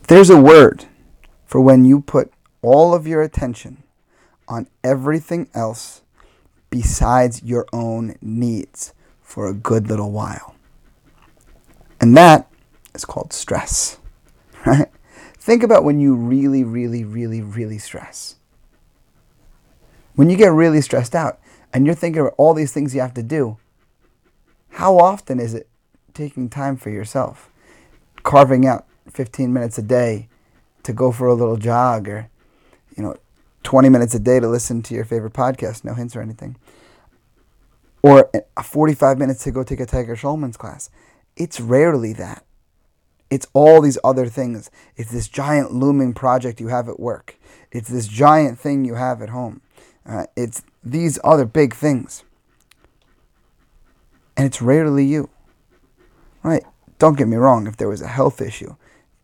There's 0.07 0.29
a 0.29 0.39
word 0.39 0.85
for 1.45 1.61
when 1.61 1.85
you 1.85 2.01
put 2.01 2.31
all 2.61 2.93
of 2.93 3.07
your 3.07 3.21
attention 3.21 3.83
on 4.47 4.67
everything 4.83 5.49
else 5.53 6.01
besides 6.69 7.43
your 7.43 7.65
own 7.73 8.15
needs 8.21 8.93
for 9.21 9.47
a 9.47 9.53
good 9.53 9.87
little 9.87 10.11
while. 10.11 10.55
And 11.99 12.15
that 12.15 12.49
is 12.93 13.05
called 13.05 13.33
stress. 13.33 13.99
Right? 14.65 14.89
Think 15.37 15.63
about 15.63 15.85
when 15.85 16.01
you 16.01 16.13
really, 16.13 16.65
really, 16.65 17.05
really, 17.05 17.41
really 17.41 17.77
stress. 17.77 18.35
When 20.15 20.29
you 20.29 20.35
get 20.35 20.51
really 20.51 20.81
stressed 20.81 21.15
out 21.15 21.39
and 21.71 21.85
you're 21.85 21.95
thinking 21.95 22.21
about 22.21 22.33
all 22.37 22.53
these 22.53 22.73
things 22.73 22.93
you 22.93 22.99
have 22.99 23.13
to 23.13 23.23
do, 23.23 23.57
how 24.69 24.97
often 24.97 25.39
is 25.39 25.53
it 25.53 25.67
taking 26.13 26.49
time 26.49 26.77
for 26.77 26.89
yourself? 26.89 27.49
Carving 28.23 28.65
out 28.65 28.85
15 29.11 29.51
minutes 29.51 29.77
a 29.77 29.81
day 29.81 30.27
to 30.83 30.93
go 30.93 31.11
for 31.11 31.27
a 31.27 31.33
little 31.33 31.57
jog 31.57 32.07
or 32.07 32.29
you 32.97 33.03
know, 33.03 33.15
20 33.63 33.89
minutes 33.89 34.15
a 34.15 34.19
day 34.19 34.39
to 34.39 34.47
listen 34.47 34.81
to 34.81 34.95
your 34.95 35.05
favorite 35.05 35.33
podcast, 35.33 35.85
no 35.85 35.93
hints 35.93 36.15
or 36.15 36.21
anything, 36.21 36.57
or 38.01 38.29
45 38.61 39.17
minutes 39.17 39.43
to 39.43 39.51
go 39.51 39.63
take 39.63 39.79
a 39.79 39.85
Tiger 39.85 40.15
Schulman's 40.15 40.57
class. 40.57 40.89
It's 41.35 41.59
rarely 41.59 42.13
that. 42.13 42.43
It's 43.29 43.45
all 43.53 43.81
these 43.81 43.97
other 44.03 44.27
things. 44.27 44.71
It's 44.95 45.11
this 45.11 45.27
giant 45.27 45.73
looming 45.73 46.13
project 46.13 46.59
you 46.61 46.69
have 46.69 46.87
at 46.87 46.99
work. 46.99 47.37
It's 47.71 47.89
this 47.89 48.07
giant 48.07 48.57
thing 48.57 48.85
you 48.85 48.95
have 48.95 49.21
at 49.21 49.29
home. 49.29 49.61
Uh, 50.05 50.25
it's 50.35 50.63
these 50.83 51.19
other 51.23 51.45
big 51.45 51.75
things. 51.75 52.23
And 54.37 54.45
it's 54.45 54.61
rarely 54.61 55.03
you. 55.03 55.29
Right? 56.43 56.63
Don't 56.99 57.17
get 57.17 57.27
me 57.27 57.35
wrong, 57.35 57.67
if 57.67 57.75
there 57.75 57.89
was 57.89 58.01
a 58.01 58.07
health 58.07 58.39
issue, 58.41 58.75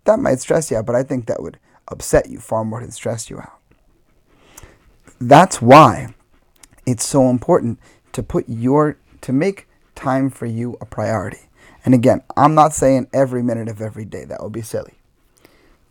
that 0.04 0.20
might 0.20 0.40
stress 0.40 0.70
you 0.70 0.78
out, 0.78 0.86
but 0.86 0.96
I 0.96 1.04
think 1.04 1.28
that 1.28 1.42
would 1.42 1.60
upset 1.88 2.30
you 2.30 2.40
far 2.40 2.66
more 2.66 2.82
than 2.82 2.92
stress 2.92 3.30
you 3.30 3.40
out. 3.40 3.60
That's 5.22 5.62
why 5.62 6.14
it's 6.86 7.06
so 7.06 7.30
important 7.30 7.80
to 8.12 8.22
put 8.22 8.46
your 8.50 8.98
to 9.22 9.32
make 9.32 9.68
time 9.96 10.30
for 10.30 10.46
you 10.46 10.78
a 10.82 10.86
priority. 10.86 11.50
And 11.86 11.94
again, 11.94 12.22
I'm 12.36 12.56
not 12.56 12.74
saying 12.74 13.08
every 13.14 13.42
minute 13.42 13.70
of 13.70 13.82
every 13.82 14.06
day, 14.06 14.26
that 14.26 14.44
would 14.44 14.52
be 14.52 14.62
silly. 14.62 14.96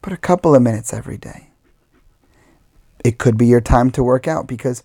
But 0.03 0.13
a 0.13 0.19
couple 0.19 0.55
of 0.55 0.63
minutes 0.63 0.93
every 0.93 1.17
day. 1.17 1.49
It 3.05 3.19
could 3.19 3.37
be 3.37 3.47
your 3.47 3.61
time 3.61 3.91
to 3.93 4.03
work 4.03 4.29
out 4.29 4.47
because 4.47 4.83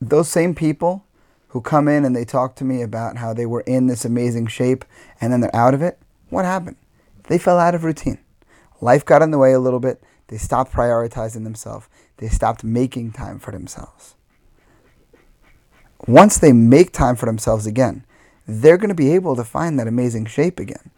those 0.00 0.28
same 0.28 0.54
people 0.54 1.04
who 1.48 1.60
come 1.60 1.88
in 1.88 2.04
and 2.04 2.14
they 2.14 2.24
talk 2.24 2.54
to 2.56 2.64
me 2.64 2.82
about 2.82 3.16
how 3.16 3.32
they 3.32 3.46
were 3.46 3.62
in 3.62 3.86
this 3.86 4.04
amazing 4.04 4.46
shape 4.46 4.84
and 5.20 5.32
then 5.32 5.40
they're 5.40 5.54
out 5.54 5.74
of 5.74 5.82
it, 5.82 5.98
what 6.30 6.44
happened? 6.44 6.76
They 7.28 7.38
fell 7.38 7.58
out 7.58 7.74
of 7.74 7.84
routine. 7.84 8.18
Life 8.80 9.04
got 9.04 9.22
in 9.22 9.30
the 9.30 9.38
way 9.38 9.52
a 9.52 9.58
little 9.58 9.80
bit. 9.80 10.02
They 10.28 10.36
stopped 10.36 10.72
prioritizing 10.72 11.44
themselves. 11.44 11.88
They 12.18 12.28
stopped 12.28 12.64
making 12.64 13.12
time 13.12 13.38
for 13.38 13.50
themselves. 13.50 14.14
Once 16.06 16.38
they 16.38 16.52
make 16.52 16.92
time 16.92 17.16
for 17.16 17.26
themselves 17.26 17.66
again, 17.66 18.04
they're 18.46 18.76
going 18.76 18.88
to 18.88 18.94
be 18.94 19.14
able 19.14 19.36
to 19.36 19.44
find 19.44 19.78
that 19.78 19.88
amazing 19.88 20.26
shape 20.26 20.60
again. 20.60 20.90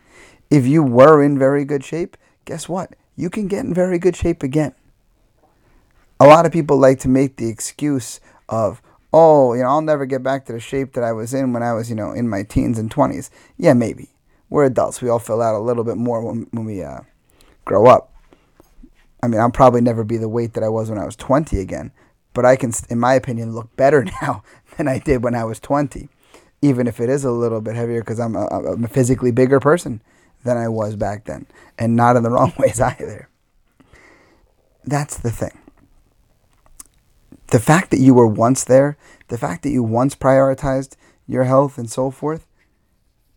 If 0.50 0.66
you 0.66 0.82
were 0.82 1.22
in 1.22 1.38
very 1.38 1.64
good 1.64 1.84
shape, 1.84 2.16
guess 2.44 2.68
what? 2.68 2.94
You 3.16 3.30
can 3.30 3.48
get 3.48 3.64
in 3.64 3.72
very 3.72 3.98
good 3.98 4.16
shape 4.16 4.42
again. 4.42 4.74
A 6.18 6.26
lot 6.26 6.44
of 6.44 6.52
people 6.52 6.76
like 6.76 6.98
to 7.00 7.08
make 7.08 7.36
the 7.36 7.48
excuse 7.48 8.20
of, 8.48 8.82
oh, 9.12 9.54
you 9.54 9.62
know, 9.62 9.68
I'll 9.68 9.82
never 9.82 10.06
get 10.06 10.22
back 10.22 10.46
to 10.46 10.52
the 10.52 10.60
shape 10.60 10.92
that 10.92 11.04
I 11.04 11.12
was 11.12 11.34
in 11.34 11.52
when 11.52 11.62
I 11.62 11.72
was, 11.72 11.90
you 11.90 11.96
know, 11.96 12.12
in 12.12 12.28
my 12.28 12.42
teens 12.42 12.78
and 12.78 12.90
20s. 12.90 13.30
Yeah, 13.56 13.72
maybe. 13.72 14.10
We're 14.48 14.64
adults. 14.64 15.00
We 15.00 15.08
all 15.08 15.18
fill 15.18 15.42
out 15.42 15.54
a 15.54 15.58
little 15.58 15.84
bit 15.84 15.96
more 15.96 16.24
when, 16.24 16.46
when 16.50 16.64
we 16.64 16.82
uh, 16.82 17.00
grow 17.64 17.86
up. 17.86 18.12
I 19.22 19.28
mean, 19.28 19.40
I'll 19.40 19.50
probably 19.50 19.80
never 19.80 20.04
be 20.04 20.16
the 20.16 20.28
weight 20.28 20.54
that 20.54 20.64
I 20.64 20.68
was 20.68 20.88
when 20.88 20.98
I 20.98 21.04
was 21.04 21.16
20 21.16 21.58
again, 21.58 21.92
but 22.32 22.44
I 22.44 22.56
can, 22.56 22.72
in 22.88 22.98
my 22.98 23.14
opinion, 23.14 23.54
look 23.54 23.74
better 23.76 24.04
now 24.22 24.42
than 24.76 24.88
I 24.88 24.98
did 24.98 25.22
when 25.22 25.34
I 25.34 25.44
was 25.44 25.60
20 25.60 26.08
even 26.62 26.86
if 26.86 27.00
it 27.00 27.08
is 27.08 27.24
a 27.24 27.30
little 27.30 27.60
bit 27.60 27.74
heavier 27.74 28.00
because 28.00 28.20
I'm, 28.20 28.36
I'm 28.36 28.84
a, 28.84 28.88
physically 28.88 29.30
bigger 29.30 29.60
person 29.60 30.02
than 30.44 30.56
I 30.56 30.68
was 30.68 30.96
back 30.96 31.24
then, 31.24 31.46
and 31.78 31.96
not 31.96 32.16
in 32.16 32.22
the 32.22 32.30
wrong 32.36 32.52
ways 32.58 32.80
either. 32.80 33.28
That's 34.84 35.16
the 35.18 35.30
thing. 35.30 35.58
The 37.50 37.60
fact 37.60 37.90
that 37.90 38.00
you 38.00 38.14
were 38.14 38.26
once 38.26 38.64
there, 38.64 38.96
the 39.28 39.38
fact 39.38 39.62
that 39.62 39.70
you 39.70 39.82
once 39.82 40.14
prioritized 40.14 40.96
your 41.26 41.44
health 41.44 41.78
and 41.78 41.90
so 41.90 42.10
forth, 42.10 42.46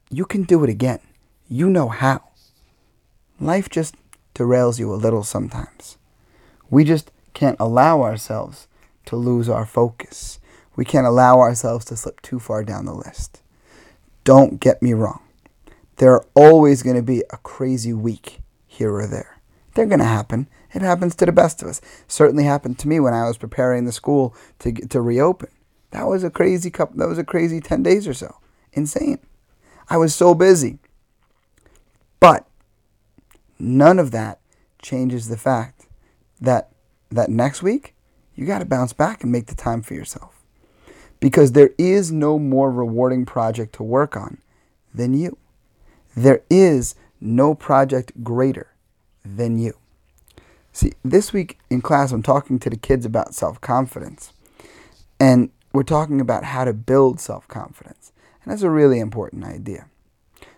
you 0.10 0.26
can 0.26 0.44
do 0.44 0.64
it 0.64 0.70
again. 0.70 1.00
You 1.48 1.70
know 1.70 1.90
how. 1.90 2.30
Life 3.40 3.70
just 3.70 3.96
derails 4.36 4.80
you 4.80 4.94
a 4.94 4.96
little 4.96 5.24
sometimes. 5.24 5.98
We 6.70 6.84
just 6.84 7.12
can't 7.34 7.58
allow 7.60 8.02
ourselves 8.02 8.68
to 9.06 9.16
lose 9.16 9.50
our 9.50 9.66
focus 9.66 10.40
we 10.76 10.86
can't 10.86 11.08
allow 11.08 11.40
ourselves 11.40 11.86
to 11.86 11.96
slip 11.96 12.22
too 12.22 12.40
far 12.40 12.64
down 12.64 12.86
the 12.86 12.94
list. 12.94 13.42
Don't 14.24 14.60
get 14.60 14.82
me 14.82 14.94
wrong. 14.94 15.22
There 15.98 16.14
are 16.14 16.26
always 16.34 16.82
going 16.82 16.96
to 16.96 17.04
be 17.04 17.24
a 17.30 17.38
crazy 17.38 17.94
week 17.94 18.42
here 18.66 18.94
or 18.94 19.06
there. 19.06 19.40
They're 19.76 19.86
going 19.86 20.00
to 20.00 20.06
happen. 20.06 20.48
It 20.74 20.82
happens 20.82 21.16
to 21.16 21.26
the 21.26 21.32
best 21.32 21.62
of 21.62 21.70
us. 21.70 21.82
Certainly 22.08 22.46
happened 22.46 22.80
to 22.80 22.88
me 22.88 23.00
when 23.00 23.14
I 23.14 23.28
was 23.28 23.38
preparing 23.38 23.86
the 23.86 23.92
school 23.92 24.36
to 24.60 24.72
to 24.72 25.02
reopen. 25.02 25.50
That 25.92 26.08
was 26.08 26.24
a 26.24 26.30
crazy 26.30 26.72
couple. 26.72 26.98
That 26.98 27.08
was 27.08 27.20
a 27.20 27.24
crazy 27.24 27.60
ten 27.60 27.84
days 27.84 28.08
or 28.08 28.14
so. 28.14 28.38
Insane. 28.74 29.20
I 29.90 29.98
was 29.98 30.16
so 30.16 30.34
busy. 30.34 30.80
But 32.20 32.48
none 33.60 34.00
of 34.00 34.12
that 34.12 34.40
changes 34.82 35.28
the 35.28 35.38
fact 35.38 35.86
that 36.42 36.70
that 37.12 37.30
next 37.30 37.62
week 37.62 37.94
you 38.36 38.46
got 38.46 38.60
to 38.60 38.66
bounce 38.66 38.94
back 38.94 39.24
and 39.24 39.32
make 39.32 39.46
the 39.46 39.56
time 39.56 39.82
for 39.82 39.94
yourself 39.94 40.44
because 41.20 41.52
there 41.52 41.72
is 41.78 42.12
no 42.12 42.40
more 42.40 42.72
rewarding 42.72 43.26
project 43.26 43.74
to 43.76 43.84
work 43.84 44.18
on 44.18 44.40
than 44.94 45.14
you. 45.14 45.38
There 46.16 46.42
is 46.50 46.96
no 47.22 47.56
project 47.56 48.24
greater 48.24 48.74
than 49.24 49.58
you. 49.58 49.78
See, 50.74 50.94
this 51.06 51.32
week 51.32 51.60
in 51.70 51.82
class, 51.82 52.12
I'm 52.12 52.24
talking 52.24 52.58
to 52.60 52.70
the 52.70 52.76
kids 52.76 53.06
about 53.06 53.36
self 53.36 53.62
confidence. 53.62 54.34
And 55.20 55.52
we're 55.72 55.84
talking 55.84 56.20
about 56.20 56.44
how 56.44 56.66
to 56.66 56.74
build 56.74 57.20
self 57.20 57.48
confidence. 57.48 58.12
And 58.44 58.52
that's 58.52 58.64
a 58.64 58.70
really 58.72 59.00
important 59.00 59.46
idea 59.46 59.86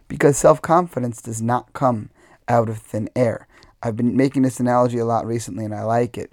because 0.07 0.37
self 0.37 0.61
confidence 0.61 1.21
does 1.21 1.41
not 1.41 1.73
come 1.73 2.09
out 2.47 2.69
of 2.69 2.77
thin 2.77 3.09
air. 3.15 3.47
I've 3.83 3.97
been 3.97 4.15
making 4.15 4.43
this 4.43 4.59
analogy 4.59 4.97
a 4.97 5.05
lot 5.05 5.27
recently 5.27 5.65
and 5.65 5.75
I 5.75 5.83
like 5.83 6.17
it. 6.17 6.31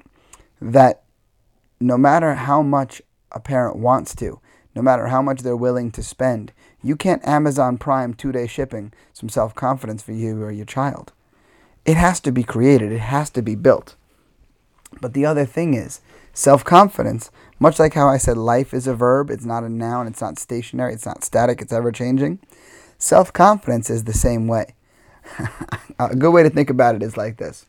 That 0.61 1.03
no 1.81 1.99
matter 1.99 2.35
how 2.35 2.63
much 2.63 3.03
a 3.33 3.41
parent 3.41 3.77
wants 3.77 4.15
to, 4.17 4.41
no 4.77 4.83
matter 4.83 5.09
how 5.09 5.23
much 5.23 5.41
they're 5.41 5.57
willing 5.57 5.91
to 5.91 6.03
spend. 6.03 6.53
You 6.83 6.97
can't 6.97 7.27
Amazon 7.27 7.79
Prime 7.79 8.15
two 8.15 8.31
day 8.31 8.47
shipping 8.47 8.93
some 9.13 9.29
self 9.29 9.57
confidence 9.57 10.03
for 10.03 10.13
you 10.13 10.41
or 10.41 10.53
your 10.53 10.67
child. 10.67 11.13
It 11.85 11.97
has 11.97 12.21
to 12.21 12.33
be 12.33 12.45
created, 12.45 12.93
it 12.93 13.01
has 13.01 13.31
to 13.31 13.43
be 13.43 13.55
built. 13.55 13.97
But 15.01 15.15
the 15.15 15.27
other 15.27 15.45
thing 15.45 15.75
is, 15.75 16.01
self 16.33 16.65
confidence, 16.65 17.31
much 17.59 17.79
like 17.79 17.95
how 17.95 18.09
I 18.09 18.19
said 18.19 18.37
life 18.37 18.73
is 18.75 18.87
a 18.87 18.95
verb, 18.95 19.31
it's 19.31 19.45
not 19.45 19.65
a 19.65 19.69
noun, 19.69 20.07
it's 20.07 20.21
not 20.21 20.39
stationary, 20.39 20.95
it's 20.95 21.07
not 21.07 21.25
static, 21.25 21.61
it's 21.61 21.73
ever 21.73 21.93
changing. 21.93 22.39
Self 22.99 23.33
confidence 23.33 23.91
is 23.91 24.05
the 24.05 24.13
same 24.13 24.47
way. 24.47 24.75
a 25.99 26.17
good 26.17 26.31
way 26.31 26.43
to 26.43 26.51
think 26.51 26.71
about 26.71 26.95
it 26.95 27.03
is 27.03 27.17
like 27.17 27.37
this 27.37 27.67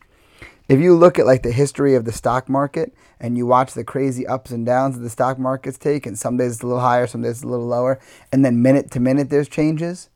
if 0.68 0.80
you 0.80 0.96
look 0.96 1.18
at 1.18 1.26
like 1.26 1.42
the 1.42 1.52
history 1.52 1.94
of 1.94 2.04
the 2.04 2.12
stock 2.12 2.48
market 2.48 2.94
and 3.20 3.36
you 3.36 3.46
watch 3.46 3.74
the 3.74 3.84
crazy 3.84 4.26
ups 4.26 4.50
and 4.50 4.64
downs 4.64 4.96
that 4.96 5.02
the 5.02 5.10
stock 5.10 5.38
markets 5.38 5.78
take, 5.78 6.06
and 6.06 6.18
some 6.18 6.36
days 6.36 6.54
it's 6.54 6.62
a 6.62 6.66
little 6.66 6.80
higher, 6.80 7.06
some 7.06 7.22
days 7.22 7.36
it's 7.36 7.42
a 7.42 7.48
little 7.48 7.66
lower, 7.66 8.00
and 8.32 8.44
then 8.44 8.62
minute 8.62 8.90
to 8.90 9.00
minute 9.00 9.30
there's 9.30 9.48
changes, 9.48 10.08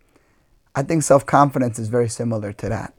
I 0.75 0.83
think 0.83 1.03
self 1.03 1.27
confidence 1.27 1.79
is 1.79 1.89
very 1.89 2.09
similar 2.09 2.53
to 2.55 2.69
that. 2.69 2.95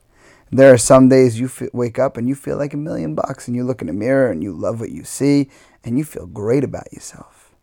There 0.52 0.74
are 0.74 0.78
some 0.78 1.10
days 1.10 1.40
you 1.40 1.46
f- 1.46 1.74
wake 1.74 2.00
up 2.00 2.18
and 2.18 2.28
you 2.28 2.34
feel 2.34 2.58
like 2.58 2.74
a 2.74 2.78
million 2.78 3.14
bucks, 3.14 3.48
and 3.48 3.56
you 3.56 3.64
look 3.64 3.82
in 3.82 3.88
the 3.88 3.94
mirror 3.94 4.32
and 4.32 4.42
you 4.42 4.52
love 4.52 4.80
what 4.80 4.92
you 4.92 5.04
see, 5.04 5.50
and 5.84 5.98
you 5.98 6.04
feel 6.04 6.26
great 6.26 6.64
about 6.64 6.92
yourself. 6.92 7.54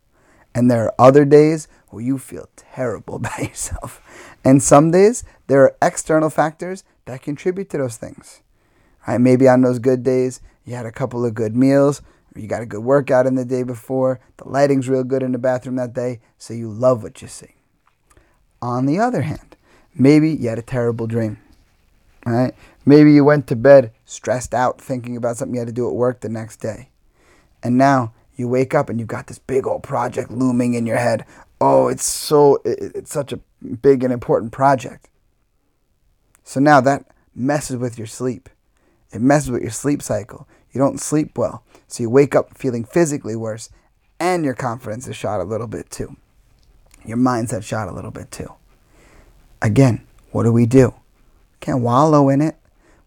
And 0.55 0.71
there 0.71 0.85
are 0.85 0.95
other 0.99 1.25
days 1.25 1.69
where 1.89 2.03
you 2.03 2.17
feel 2.17 2.49
terrible 2.57 3.15
about 3.17 3.39
yourself. 3.41 4.01
And 4.45 4.63
some 4.63 4.91
days 4.91 5.25
there 5.49 5.63
are 5.63 5.77
external 5.83 6.31
factors 6.31 6.85
that 7.07 7.23
contribute 7.23 7.71
to 7.71 7.79
those 7.79 7.97
things. 7.97 8.41
Right? 9.07 9.21
Maybe 9.21 9.49
on 9.49 9.63
those 9.63 9.79
good 9.79 10.03
days, 10.03 10.41
you 10.65 10.75
had 10.75 10.87
a 10.87 10.93
couple 10.93 11.25
of 11.25 11.35
good 11.35 11.57
meals, 11.57 12.03
or 12.35 12.41
you 12.41 12.49
got 12.49 12.63
a 12.63 12.67
good 12.67 12.81
workout 12.81 13.27
in 13.27 13.35
the 13.35 13.45
day 13.45 13.63
before, 13.63 14.21
the 14.37 14.49
lighting's 14.49 14.89
real 14.89 15.05
good 15.05 15.23
in 15.23 15.33
the 15.33 15.39
bathroom 15.39 15.77
that 15.77 15.93
day, 15.93 16.21
so 16.39 16.55
you 16.55 16.71
love 16.71 17.03
what 17.03 17.21
you 17.23 17.29
see. 17.29 17.55
On 18.63 18.87
the 18.87 18.99
other 18.99 19.23
hand, 19.23 19.57
maybe 19.95 20.31
you 20.31 20.49
had 20.49 20.59
a 20.59 20.63
terrible 20.63 21.07
dream. 21.07 21.39
Right? 22.27 22.55
Maybe 22.85 23.13
you 23.13 23.25
went 23.25 23.47
to 23.47 23.57
bed 23.57 23.93
stressed 24.05 24.53
out 24.53 24.81
thinking 24.81 25.17
about 25.17 25.37
something 25.37 25.55
you 25.55 25.61
had 25.61 25.69
to 25.69 25.73
do 25.73 25.89
at 25.89 25.95
work 25.95 26.21
the 26.21 26.29
next 26.29 26.57
day. 26.57 26.91
And 27.63 27.79
now 27.79 28.13
you 28.35 28.49
wake 28.49 28.75
up 28.75 28.91
and 28.91 28.99
you've 28.99 29.09
got 29.09 29.29
this 29.29 29.39
big 29.39 29.67
old 29.67 29.85
project 29.85 30.31
looming 30.31 30.75
in 30.75 30.87
your 30.87 30.99
head. 30.99 31.25
Oh, 31.61 31.89
it's 31.89 32.05
so 32.05 32.61
it's 32.65 33.13
such 33.13 33.33
a 33.33 33.41
big 33.65 34.03
and 34.03 34.13
important 34.13 34.53
project. 34.53 35.09
So 36.43 36.59
now 36.59 36.81
that 36.81 37.05
messes 37.35 37.77
with 37.77 37.97
your 37.97 38.07
sleep. 38.09 38.49
It 39.13 39.21
messes 39.21 39.51
with 39.51 39.63
your 39.63 39.71
sleep 39.71 40.03
cycle. 40.03 40.49
You 40.73 40.81
don't 40.81 41.01
sleep 41.01 41.39
well. 41.39 41.65
So 41.87 42.03
you 42.03 42.11
wake 42.11 42.35
up 42.35 42.59
feeling 42.59 42.85
physically 42.85 43.37
worse, 43.37 43.71
and 44.19 44.45
your 44.45 44.55
confidence 44.55 45.07
is 45.07 45.17
shot 45.17 45.41
a 45.41 45.45
little 45.45 45.69
bit 45.69 45.91
too. 45.91 46.17
Your 47.05 47.17
mindset 47.17 47.63
shot 47.63 47.89
a 47.89 47.93
little 47.93 48.11
bit 48.11 48.33
too. 48.33 48.53
Again, 49.63 50.05
what 50.33 50.43
do 50.43 50.53
we 50.53 50.67
do? 50.67 50.95
Can't 51.61 51.81
wallow 51.81 52.29
in 52.29 52.41
it. 52.41 52.57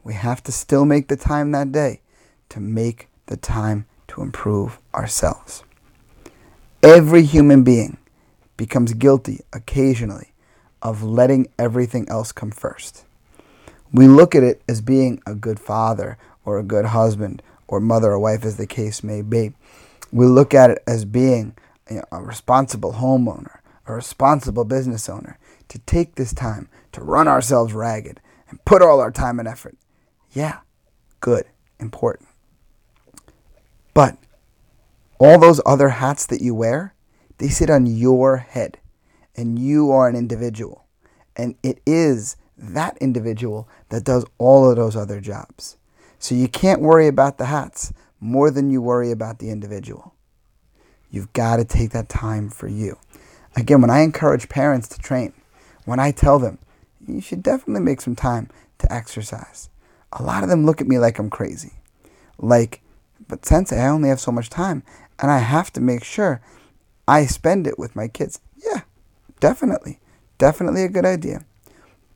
We 0.04 0.14
have 0.14 0.44
to 0.44 0.52
still 0.52 0.86
make 0.86 1.08
the 1.08 1.18
time 1.18 1.52
that 1.52 1.72
day 1.72 2.02
to 2.50 2.60
make 2.60 3.10
the 3.28 3.38
time 3.38 3.86
to 4.10 4.22
improve 4.22 4.80
ourselves. 4.94 5.64
Every 6.82 7.24
human 7.24 7.64
being 7.64 7.98
becomes 8.58 8.94
guilty 8.94 9.42
occasionally 9.54 10.34
of 10.82 11.04
letting 11.04 11.48
everything 11.58 12.08
else 12.10 12.32
come 12.32 12.52
first 12.52 13.06
we 13.92 14.08
look 14.08 14.36
at 14.36 14.44
it 14.44 14.62
as 14.68 14.82
being 14.82 15.22
a 15.26 15.34
good 15.34 15.60
father 15.60 16.18
or 16.46 16.60
a 16.60 16.64
good 16.64 16.86
husband 16.86 17.42
or 17.68 17.80
mother 17.80 18.12
or 18.12 18.20
wife, 18.20 18.46
as 18.46 18.58
the 18.58 18.68
case 18.68 19.04
may 19.04 19.22
be. 19.22 19.54
We 20.12 20.26
look 20.26 20.54
at 20.54 20.70
it 20.70 20.84
as 20.88 21.06
being 21.06 21.56
a 22.12 22.22
responsible 22.22 22.94
homeowner, 22.94 23.60
a 23.88 23.94
responsible 23.94 24.66
business 24.66 25.10
owner, 25.10 25.38
to 25.70 25.80
take 25.80 26.16
this 26.16 26.34
time 26.34 26.68
to 26.92 27.02
run 27.04 27.28
ourselves 27.28 27.74
ragged 27.74 28.20
and 28.50 28.64
put 28.66 28.82
all 28.82 29.00
our 29.00 29.12
time 29.12 29.40
and 29.40 29.48
effort. 29.48 29.78
Yeah, 30.32 30.60
good, 31.20 31.46
important. 31.80 32.30
But 33.94 34.18
all 35.20 35.40
those 35.40 35.62
other 35.66 35.90
hats 35.90 36.26
that 36.28 36.42
you 36.42 36.56
wear, 36.56 36.94
they 37.38 37.50
sit 37.50 37.70
on 37.70 37.86
your 37.86 38.38
head, 38.38 38.78
and 39.36 39.58
you 39.60 39.92
are 39.92 40.08
an 40.08 40.16
individual. 40.16 40.86
And 41.36 41.56
it 41.64 41.82
is 41.86 42.36
that 42.58 42.98
individual 42.98 43.68
that 43.90 44.04
does 44.04 44.26
all 44.38 44.70
of 44.70 44.76
those 44.76 44.96
other 44.96 45.22
jobs. 45.22 45.78
So 46.20 46.36
you 46.36 46.48
can't 46.48 46.82
worry 46.82 47.08
about 47.08 47.38
the 47.38 47.46
hats 47.46 47.94
more 48.20 48.52
than 48.52 48.70
you 48.70 48.82
worry 48.82 49.12
about 49.12 49.40
the 49.40 49.50
individual. 49.50 50.14
You've 51.10 51.32
got 51.34 51.58
to 51.58 51.66
take 51.66 51.92
that 51.92 52.10
time 52.10 52.50
for 52.50 52.68
you. 52.68 52.98
Again, 53.56 53.82
when 53.82 53.90
I 53.90 54.02
encourage 54.02 54.50
parents 54.50 54.88
to 54.90 55.00
train, 55.00 55.34
when 55.86 56.00
I 56.00 56.12
tell 56.12 56.38
them, 56.38 56.60
you 57.14 57.22
should 57.22 57.44
definitely 57.44 57.84
make 57.84 58.02
some 58.02 58.16
time 58.16 58.50
to 58.80 58.92
exercise, 58.92 59.70
a 60.14 60.24
lot 60.24 60.44
of 60.44 60.50
them 60.50 60.66
look 60.66 60.82
at 60.82 60.88
me 60.88 61.00
like 61.00 61.20
I'm 61.20 61.30
crazy. 61.30 61.74
Like, 62.38 62.82
but 63.28 63.46
sensei, 63.46 63.80
I 63.80 63.88
only 63.88 64.10
have 64.10 64.20
so 64.20 64.32
much 64.32 64.50
time 64.50 64.84
and 65.20 65.30
I 65.30 65.40
have 65.40 65.72
to 65.74 65.82
make 65.82 66.04
sure 66.04 66.42
I 67.08 67.26
spend 67.26 67.68
it 67.68 67.78
with 67.78 67.96
my 67.96 68.08
kids. 68.08 68.40
Yeah, 68.58 68.82
definitely. 69.40 70.00
Definitely 70.38 70.84
a 70.84 70.90
good 70.90 71.06
idea. 71.06 71.46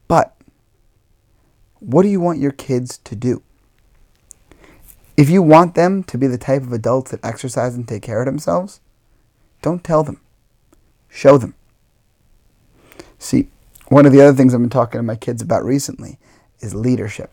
But 0.08 0.36
what 1.80 2.04
do 2.04 2.10
you 2.10 2.22
want 2.22 2.40
your 2.40 2.52
kids 2.52 2.98
to 3.00 3.16
do? 3.16 3.44
If 5.16 5.30
you 5.30 5.44
want 5.44 5.76
them 5.76 6.04
to 6.06 6.18
be 6.18 6.28
the 6.28 6.38
type 6.38 6.64
of 6.64 6.74
adults 6.74 7.12
that 7.12 7.24
exercise 7.24 7.76
and 7.76 7.88
take 7.88 8.02
care 8.02 8.22
of 8.22 8.26
themselves, 8.26 8.80
don't 9.62 9.84
tell 9.84 10.04
them. 10.04 10.20
Show 11.10 11.38
them. 11.38 11.54
See, 13.20 13.50
one 13.94 14.06
of 14.08 14.12
the 14.12 14.22
other 14.22 14.36
things 14.36 14.54
I've 14.54 14.62
been 14.62 14.70
talking 14.70 14.98
to 14.98 15.04
my 15.04 15.16
kids 15.16 15.42
about 15.42 15.64
recently 15.64 16.18
is 16.60 16.74
leadership. 16.74 17.32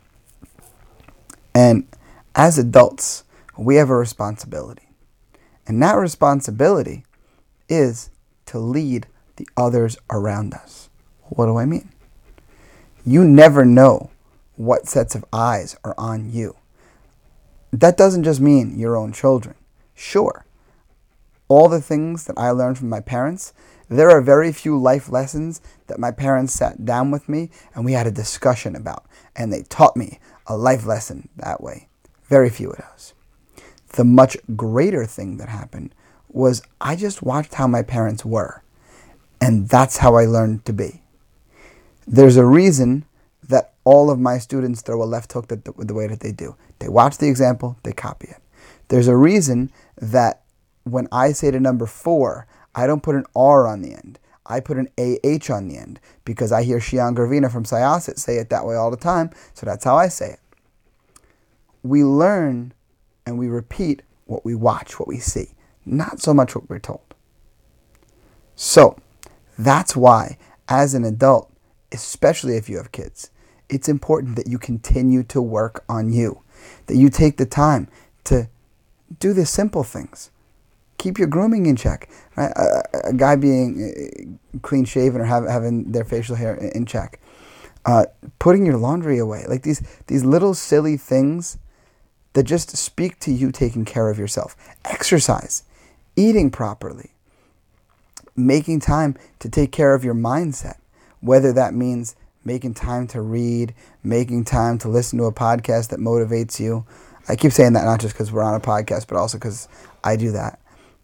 And 1.55 1.87
as 2.35 2.59
adults, 2.59 3.25
we 3.57 3.77
have 3.77 3.89
a 3.89 3.97
responsibility. 3.97 4.89
And 5.67 5.83
that 5.83 5.95
responsibility 5.95 7.05
is 7.69 8.11
to 8.47 8.59
lead 8.59 9.07
the 9.37 9.49
others 9.57 9.97
around 10.11 10.53
us. 10.53 10.91
What 11.23 11.47
do 11.47 11.57
I 11.57 11.65
mean? 11.65 11.91
You 13.07 13.25
never 13.25 13.65
know 13.65 14.11
what 14.57 14.87
sets 14.87 15.15
of 15.15 15.25
eyes 15.33 15.77
are 15.83 15.95
on 15.97 16.31
you. 16.31 16.57
That 17.73 17.97
doesn't 17.97 18.25
just 18.25 18.41
mean 18.41 18.79
your 18.79 18.97
own 18.97 19.13
children. 19.13 19.55
Sure, 19.95 20.45
all 21.49 21.69
the 21.69 21.81
things 21.81 22.25
that 22.25 22.39
I 22.39 22.51
learned 22.51 22.79
from 22.79 22.89
my 22.89 23.01
parents, 23.01 23.53
there 23.91 24.09
are 24.11 24.23
very 24.23 24.53
few 24.53 24.79
life 24.79 25.11
lessons 25.11 25.61
that 25.89 25.99
my 25.99 26.13
parents 26.13 26.55
sat 26.55 26.85
down 26.85 27.11
with 27.11 27.29
me 27.29 27.51
and 27.75 27.85
we 27.85 27.93
had 27.93 28.07
a 28.07 28.13
discussion 28.13 28.77
about. 28.77 29.05
And 29.35 29.53
they 29.53 29.63
taught 29.65 29.97
me 29.97 30.21
a 30.47 30.57
life 30.57 30.87
lesson 30.87 31.29
that 31.37 31.61
way. 31.61 31.89
Very 32.25 32.51
few 32.51 32.71
of 32.71 32.79
those. 32.79 33.15
The 33.89 34.05
much 34.05 34.37
greater 34.55 35.05
thing 35.05 35.39
that 35.39 35.49
happened 35.49 35.93
was 36.29 36.63
I 36.81 36.95
just 36.95 37.23
watched 37.23 37.55
how 37.55 37.67
my 37.67 37.83
parents 37.83 38.25
were. 38.25 38.63
And 39.41 39.69
that's 39.69 39.97
how 39.97 40.15
I 40.15 40.25
learned 40.25 40.65
to 40.67 40.73
be. 40.73 41.03
There's 42.07 42.37
a 42.37 42.47
reason 42.47 43.05
that 43.43 43.75
all 43.83 44.09
of 44.09 44.21
my 44.21 44.39
students 44.39 44.83
throw 44.83 45.03
a 45.03 45.05
left 45.05 45.33
hook 45.33 45.49
the, 45.49 45.57
the 45.79 45.95
way 45.95 46.07
that 46.07 46.21
they 46.21 46.31
do. 46.31 46.55
They 46.79 46.89
watch 46.89 47.19
the 47.19 47.29
example, 47.29 47.77
they 47.83 47.93
copy 47.93 48.29
it. 48.29 48.41
There's 48.87 49.09
a 49.09 49.17
reason 49.17 49.73
that 49.97 50.43
when 50.85 51.09
I 51.11 51.33
say 51.33 51.51
to 51.51 51.59
number 51.59 51.87
four, 51.87 52.47
I 52.75 52.87
don't 52.87 53.03
put 53.03 53.17
an 53.17 53.27
R 53.35 53.67
on 53.67 53.83
the 53.83 53.93
end. 53.93 54.19
I 54.47 54.61
put 54.61 54.79
an 54.79 54.89
AH 54.99 55.53
on 55.53 55.69
the 55.69 55.77
end 55.77 56.01
because 56.25 56.51
I 56.51 56.65
hear 56.65 56.79
Shihan 56.79 57.17
Gravina 57.17 57.51
from 57.51 57.65
Syosset 57.65 58.19
say 58.19 58.37
it 58.37 58.51
that 58.51 58.67
way 58.67 58.75
all 58.75 58.91
the 58.91 58.97
time, 58.97 59.31
so 59.55 59.65
that's 59.65 59.85
how 59.85 59.97
I 59.97 60.09
say 60.09 60.31
it. 60.31 60.41
We 61.83 62.03
learn 62.03 62.73
and 63.25 63.39
we 63.39 63.49
repeat 63.49 64.03
what 64.27 64.45
we 64.45 64.55
watch, 64.55 64.99
what 64.99 65.09
we 65.09 65.19
see, 65.19 65.55
not 65.87 66.21
so 66.21 66.35
much 66.35 66.55
what 66.55 66.69
we're 66.69 66.79
told. 66.81 67.15
So, 68.57 68.99
that's 69.59 69.95
why, 69.95 70.37
as 70.69 70.95
an 70.95 71.05
adult, 71.05 71.51
especially 71.93 72.57
if 72.57 72.69
you 72.69 72.77
have 72.77 72.93
kids, 72.93 73.31
it's 73.69 73.89
important 73.89 74.37
that 74.37 74.49
you 74.49 74.59
continue 74.59 75.23
to 75.25 75.41
work 75.41 75.85
on 75.89 76.13
you, 76.13 76.43
that 76.87 76.97
you 76.97 77.09
take 77.09 77.37
the 77.37 77.47
time 77.47 77.89
to 78.25 78.49
do 79.19 79.33
the 79.33 79.47
simple 79.47 79.85
things. 79.85 80.31
Keep 81.01 81.19
your 81.19 81.29
grooming 81.29 81.65
in 81.65 81.77
check. 81.77 82.11
Right? 82.37 82.53
A, 82.55 83.09
a 83.09 83.13
guy 83.15 83.35
being 83.35 84.39
uh, 84.53 84.59
clean 84.61 84.85
shaven 84.85 85.23
or 85.23 85.25
have, 85.25 85.49
having 85.49 85.93
their 85.93 86.05
facial 86.05 86.37
hair 86.37 86.55
in 86.55 86.85
check. 86.85 87.19
Uh, 87.87 88.05
putting 88.39 88.67
your 88.67 88.77
laundry 88.77 89.19
away. 89.19 89.47
Like 89.49 89.63
these, 89.63 89.81
these 90.09 90.25
little 90.25 90.53
silly 90.53 90.99
things 90.99 91.57
that 92.35 92.43
just 92.43 92.77
speak 92.77 93.19
to 93.21 93.33
you 93.33 93.51
taking 93.51 93.87
care 93.87 94.11
of 94.11 94.19
yourself. 94.19 94.55
Exercise, 94.85 95.63
eating 96.17 96.51
properly, 96.51 97.13
making 98.37 98.81
time 98.81 99.17
to 99.39 99.49
take 99.49 99.73
care 99.73 99.95
of 99.95 100.05
your 100.05 100.15
mindset, 100.15 100.77
whether 101.21 101.51
that 101.55 101.73
means 101.73 102.15
making 102.45 102.75
time 102.75 103.07
to 103.07 103.23
read, 103.23 103.75
making 104.05 104.45
time 104.45 104.77
to 104.77 104.89
listen 104.89 105.19
to 105.19 105.25
a 105.25 105.33
podcast 105.33 105.89
that 105.89 105.99
motivates 105.99 106.61
you. 106.61 106.85
I 107.27 107.37
keep 107.37 107.53
saying 107.53 107.73
that 107.73 107.85
not 107.85 108.01
just 108.01 108.13
because 108.15 108.31
we're 108.31 108.43
on 108.43 108.55
a 108.55 108.61
podcast, 108.61 109.07
but 109.07 109.17
also 109.17 109.39
because 109.39 109.67
I 110.05 110.17
do 110.17 110.33
that. 110.33 110.60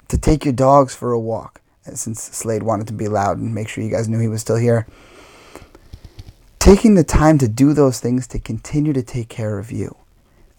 To 0.09 0.19
take 0.19 0.45
your 0.45 0.55
dogs 0.55 0.95
for 0.95 1.12
a 1.12 1.21
walk, 1.21 1.61
uh, 1.87 1.95
since 1.95 2.23
Slade 2.23 2.62
wanted 2.62 2.87
to 2.88 2.92
be 2.92 3.09
loud 3.09 3.38
and 3.38 3.55
make 3.55 3.69
sure 3.69 3.83
you 3.83 3.90
guys 3.90 4.09
knew 4.09 4.19
he 4.19 4.29
was 4.29 4.40
still 4.40 4.57
here. 4.57 4.87
Taking 6.59 6.95
the 6.95 7.05
time 7.05 7.38
to 7.38 7.49
do 7.49 7.73
those 7.73 8.01
things 8.01 8.27
to 8.29 8.38
continue 8.38 8.92
to 8.92 9.03
take 9.03 9.29
care 9.29 9.59
of 9.59 9.71
you. 9.71 9.97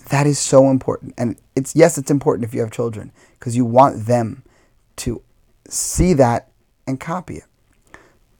That 0.09 0.25
is 0.25 0.39
so 0.39 0.69
important. 0.69 1.13
And 1.17 1.37
it's 1.55 1.75
yes, 1.75 1.97
it's 1.97 2.11
important 2.11 2.45
if 2.45 2.53
you 2.53 2.61
have 2.61 2.71
children 2.71 3.11
because 3.39 3.55
you 3.55 3.65
want 3.65 4.05
them 4.05 4.43
to 4.97 5.21
see 5.67 6.13
that 6.13 6.49
and 6.85 6.99
copy 6.99 7.37
it. 7.37 7.99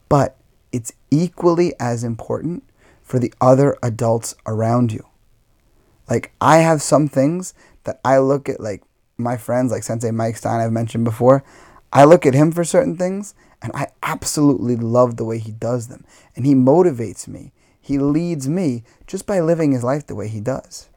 But 0.10 0.38
it's 0.72 0.94
equally 1.12 1.74
as 1.80 2.04
important 2.04 2.64
for 3.04 3.20
the 3.20 3.34
other 3.40 3.78
adults 3.82 4.36
around 4.46 4.92
you. 4.92 5.06
Like, 6.10 6.32
I 6.40 6.58
have 6.58 6.82
some 6.82 7.08
things 7.08 7.54
that 7.84 8.00
I 8.04 8.20
look 8.20 8.48
at, 8.50 8.60
like 8.60 8.84
my 9.18 9.38
friends, 9.38 9.72
like 9.72 9.84
Sensei 9.84 10.12
Mike 10.12 10.38
Stein, 10.38 10.60
I've 10.60 10.72
mentioned 10.72 11.04
before. 11.04 11.44
I 11.92 12.04
look 12.04 12.26
at 12.26 12.34
him 12.34 12.52
for 12.52 12.64
certain 12.64 12.98
things 12.98 13.34
and 13.62 13.72
I 13.74 13.88
absolutely 14.04 14.76
love 14.76 15.18
the 15.18 15.26
way 15.26 15.40
he 15.40 15.52
does 15.52 15.88
them. 15.88 16.06
And 16.36 16.46
he 16.46 16.54
motivates 16.54 17.28
me, 17.28 17.52
he 17.82 17.98
leads 17.98 18.48
me 18.48 18.84
just 19.08 19.26
by 19.26 19.40
living 19.40 19.72
his 19.72 19.84
life 19.84 20.06
the 20.06 20.16
way 20.16 20.28
he 20.28 20.42
does. 20.42 20.90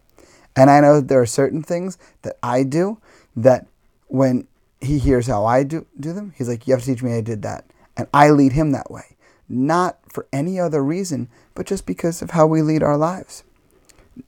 And 0.56 0.68
I 0.68 0.80
know 0.80 1.00
there 1.00 1.20
are 1.20 1.26
certain 1.26 1.62
things 1.62 1.96
that 2.22 2.36
I 2.42 2.64
do 2.64 2.98
that 3.36 3.66
when 4.08 4.48
he 4.80 4.98
hears 4.98 5.28
how 5.28 5.44
I 5.46 5.62
do, 5.62 5.86
do 5.98 6.12
them, 6.12 6.34
he's 6.36 6.48
like, 6.48 6.66
You 6.66 6.74
have 6.74 6.82
to 6.82 6.86
teach 6.86 7.02
me 7.02 7.14
I 7.14 7.20
did 7.20 7.42
that. 7.42 7.64
And 7.96 8.08
I 8.12 8.30
lead 8.30 8.52
him 8.52 8.72
that 8.72 8.90
way 8.90 9.16
not 9.50 9.98
for 10.08 10.26
any 10.32 10.58
other 10.58 10.82
reason, 10.82 11.28
but 11.54 11.66
just 11.66 11.84
because 11.84 12.22
of 12.22 12.30
how 12.30 12.46
we 12.46 12.62
lead 12.62 12.82
our 12.82 12.96
lives. 12.96 13.42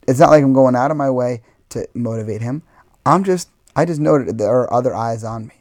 It's 0.07 0.19
not 0.19 0.29
like 0.29 0.43
I'm 0.43 0.53
going 0.53 0.75
out 0.75 0.91
of 0.91 0.97
my 0.97 1.09
way 1.09 1.41
to 1.69 1.87
motivate 1.93 2.41
him. 2.41 2.61
I'm 3.05 3.23
just, 3.23 3.49
I 3.75 3.85
just 3.85 3.99
know 3.99 4.23
that 4.23 4.37
there 4.37 4.51
are 4.51 4.71
other 4.73 4.93
eyes 4.93 5.23
on 5.23 5.47
me. 5.47 5.55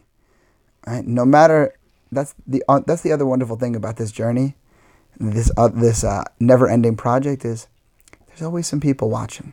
Right? 0.87 1.07
No 1.07 1.25
matter, 1.25 1.75
that's 2.11 2.35
the 2.46 2.62
uh, 2.68 2.81
that's 2.87 3.03
the 3.03 3.12
other 3.12 3.27
wonderful 3.27 3.57
thing 3.57 3.77
about 3.77 3.96
this 3.96 4.12
journey, 4.12 4.57
this 5.18 5.51
uh, 5.57 5.68
this 5.68 6.05
uh, 6.05 6.25
never-ending 6.40 6.96
project 6.96 7.44
is 7.44 7.68
there's 8.27 8.42
always 8.42 8.66
some 8.66 8.81
people 8.81 9.09
watching. 9.09 9.53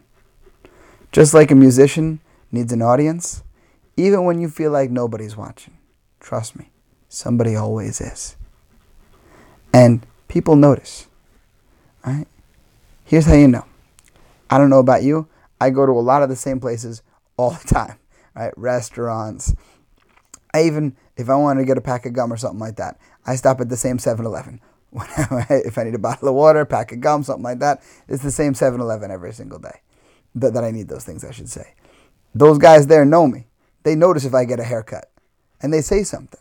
Just 1.11 1.33
like 1.33 1.51
a 1.51 1.55
musician 1.55 2.19
needs 2.51 2.71
an 2.71 2.81
audience, 2.81 3.43
even 3.97 4.25
when 4.25 4.39
you 4.39 4.49
feel 4.49 4.71
like 4.71 4.89
nobody's 4.91 5.35
watching, 5.35 5.77
trust 6.19 6.55
me, 6.55 6.69
somebody 7.07 7.55
always 7.55 8.01
is 8.01 8.35
and 9.73 10.05
people 10.27 10.55
notice. 10.55 11.07
Right? 12.05 12.27
Here's 13.05 13.25
how 13.25 13.33
you 13.35 13.47
know. 13.47 13.65
I 14.49 14.57
don't 14.57 14.69
know 14.69 14.79
about 14.79 15.03
you. 15.03 15.27
I 15.61 15.69
go 15.69 15.85
to 15.85 15.91
a 15.91 15.93
lot 15.93 16.23
of 16.23 16.29
the 16.29 16.35
same 16.35 16.59
places 16.59 17.01
all 17.37 17.51
the 17.51 17.67
time, 17.67 17.97
right? 18.39 18.53
Restaurants. 18.57 19.53
I 20.53 20.63
even, 20.63 20.95
if 21.17 21.29
I 21.29 21.35
want 21.35 21.59
to 21.59 21.65
get 21.65 21.77
a 21.77 21.81
pack 21.81 22.05
of 22.05 22.13
gum 22.13 22.33
or 22.33 22.37
something 22.37 22.59
like 22.59 22.77
that, 22.77 22.99
I 23.25 23.35
stop 23.35 23.61
at 23.61 23.69
the 23.69 23.77
same 23.77 23.99
7 23.99 24.25
Eleven. 24.25 24.61
if 25.49 25.77
I 25.77 25.83
need 25.83 25.93
a 25.93 25.99
bottle 25.99 26.29
of 26.29 26.35
water, 26.35 26.65
pack 26.65 26.91
of 26.91 27.01
gum, 27.01 27.23
something 27.23 27.43
like 27.43 27.59
that, 27.59 27.83
it's 28.07 28.23
the 28.23 28.31
same 28.31 28.53
7 28.53 28.79
Eleven 28.79 29.11
every 29.11 29.33
single 29.33 29.59
day 29.59 29.81
that, 30.35 30.53
that 30.53 30.63
I 30.63 30.71
need 30.71 30.87
those 30.87 31.03
things, 31.03 31.23
I 31.23 31.31
should 31.31 31.49
say. 31.49 31.75
Those 32.33 32.57
guys 32.57 32.87
there 32.87 33.05
know 33.05 33.27
me. 33.27 33.47
They 33.83 33.95
notice 33.95 34.25
if 34.25 34.33
I 34.33 34.45
get 34.45 34.59
a 34.59 34.63
haircut 34.63 35.09
and 35.61 35.73
they 35.73 35.81
say 35.81 36.03
something. 36.03 36.39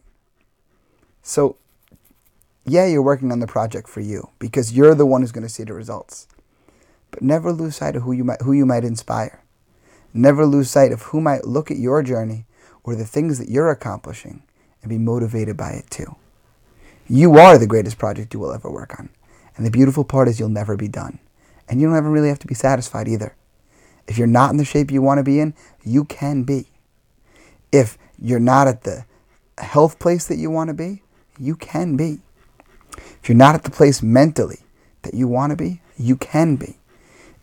So 1.22 1.56
yeah, 2.64 2.86
you're 2.86 3.02
working 3.02 3.32
on 3.32 3.40
the 3.40 3.46
project 3.46 3.88
for 3.88 4.00
you 4.00 4.30
because 4.38 4.72
you're 4.72 4.94
the 4.94 5.06
one 5.06 5.22
who's 5.22 5.32
going 5.32 5.46
to 5.46 5.52
see 5.52 5.64
the 5.64 5.74
results. 5.74 6.28
But 7.10 7.22
never 7.22 7.52
lose 7.52 7.76
sight 7.76 7.96
of 7.96 8.02
who 8.02 8.12
you 8.12 8.24
might 8.24 8.42
who 8.42 8.52
you 8.52 8.66
might 8.66 8.84
inspire. 8.84 9.42
Never 10.18 10.46
lose 10.46 10.68
sight 10.68 10.90
of 10.90 11.02
who 11.02 11.20
might 11.20 11.44
look 11.44 11.70
at 11.70 11.76
your 11.76 12.02
journey 12.02 12.44
or 12.82 12.96
the 12.96 13.04
things 13.04 13.38
that 13.38 13.48
you're 13.48 13.70
accomplishing 13.70 14.42
and 14.82 14.90
be 14.90 14.98
motivated 14.98 15.56
by 15.56 15.70
it 15.70 15.88
too. 15.90 16.16
You 17.06 17.38
are 17.38 17.56
the 17.56 17.68
greatest 17.68 17.98
project 17.98 18.34
you 18.34 18.40
will 18.40 18.52
ever 18.52 18.68
work 18.68 18.98
on. 18.98 19.10
And 19.56 19.64
the 19.64 19.70
beautiful 19.70 20.02
part 20.02 20.26
is 20.26 20.40
you'll 20.40 20.48
never 20.48 20.76
be 20.76 20.88
done. 20.88 21.20
And 21.68 21.80
you 21.80 21.86
don't 21.86 21.96
ever 21.96 22.10
really 22.10 22.30
have 22.30 22.40
to 22.40 22.48
be 22.48 22.54
satisfied 22.56 23.06
either. 23.06 23.36
If 24.08 24.18
you're 24.18 24.26
not 24.26 24.50
in 24.50 24.56
the 24.56 24.64
shape 24.64 24.90
you 24.90 25.02
want 25.02 25.18
to 25.18 25.22
be 25.22 25.38
in, 25.38 25.54
you 25.84 26.04
can 26.04 26.42
be. 26.42 26.66
If 27.70 27.96
you're 28.20 28.40
not 28.40 28.66
at 28.66 28.82
the 28.82 29.04
health 29.56 30.00
place 30.00 30.26
that 30.26 30.38
you 30.38 30.50
want 30.50 30.66
to 30.66 30.74
be, 30.74 31.02
you 31.38 31.54
can 31.54 31.96
be. 31.96 32.18
If 33.22 33.28
you're 33.28 33.38
not 33.38 33.54
at 33.54 33.62
the 33.62 33.70
place 33.70 34.02
mentally 34.02 34.58
that 35.02 35.14
you 35.14 35.28
want 35.28 35.50
to 35.50 35.56
be, 35.56 35.80
you 35.96 36.16
can 36.16 36.56
be. 36.56 36.78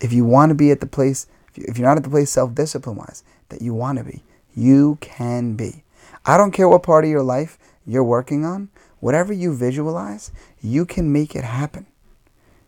If 0.01 0.11
you 0.11 0.25
want 0.25 0.49
to 0.49 0.55
be 0.55 0.71
at 0.71 0.81
the 0.81 0.87
place, 0.87 1.27
if 1.57 1.77
you're 1.77 1.87
not 1.87 1.97
at 1.97 2.03
the 2.03 2.09
place 2.09 2.29
self 2.29 2.53
discipline 2.53 2.95
wise 2.97 3.23
that 3.49 3.61
you 3.61 3.73
want 3.73 3.97
to 3.97 4.03
be, 4.03 4.23
you 4.55 4.97
can 5.01 5.55
be. 5.55 5.83
I 6.25 6.37
don't 6.37 6.51
care 6.51 6.67
what 6.67 6.83
part 6.83 7.03
of 7.03 7.09
your 7.09 7.23
life 7.23 7.57
you're 7.85 8.03
working 8.03 8.45
on, 8.45 8.69
whatever 8.99 9.31
you 9.33 9.55
visualize, 9.55 10.31
you 10.61 10.85
can 10.85 11.11
make 11.11 11.35
it 11.35 11.43
happen. 11.43 11.85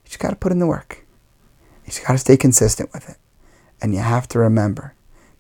You 0.04 0.10
just 0.10 0.20
got 0.20 0.30
to 0.30 0.36
put 0.36 0.52
in 0.52 0.60
the 0.60 0.68
work. 0.68 1.06
You 1.86 1.92
just 1.92 2.06
got 2.06 2.14
to 2.14 2.20
stay 2.20 2.38
consistent 2.38 2.94
with 2.94 3.10
it. 3.10 3.18
And 3.82 3.94
you 3.94 4.00
have 4.00 4.28
to 4.30 4.40
remember 4.40 4.94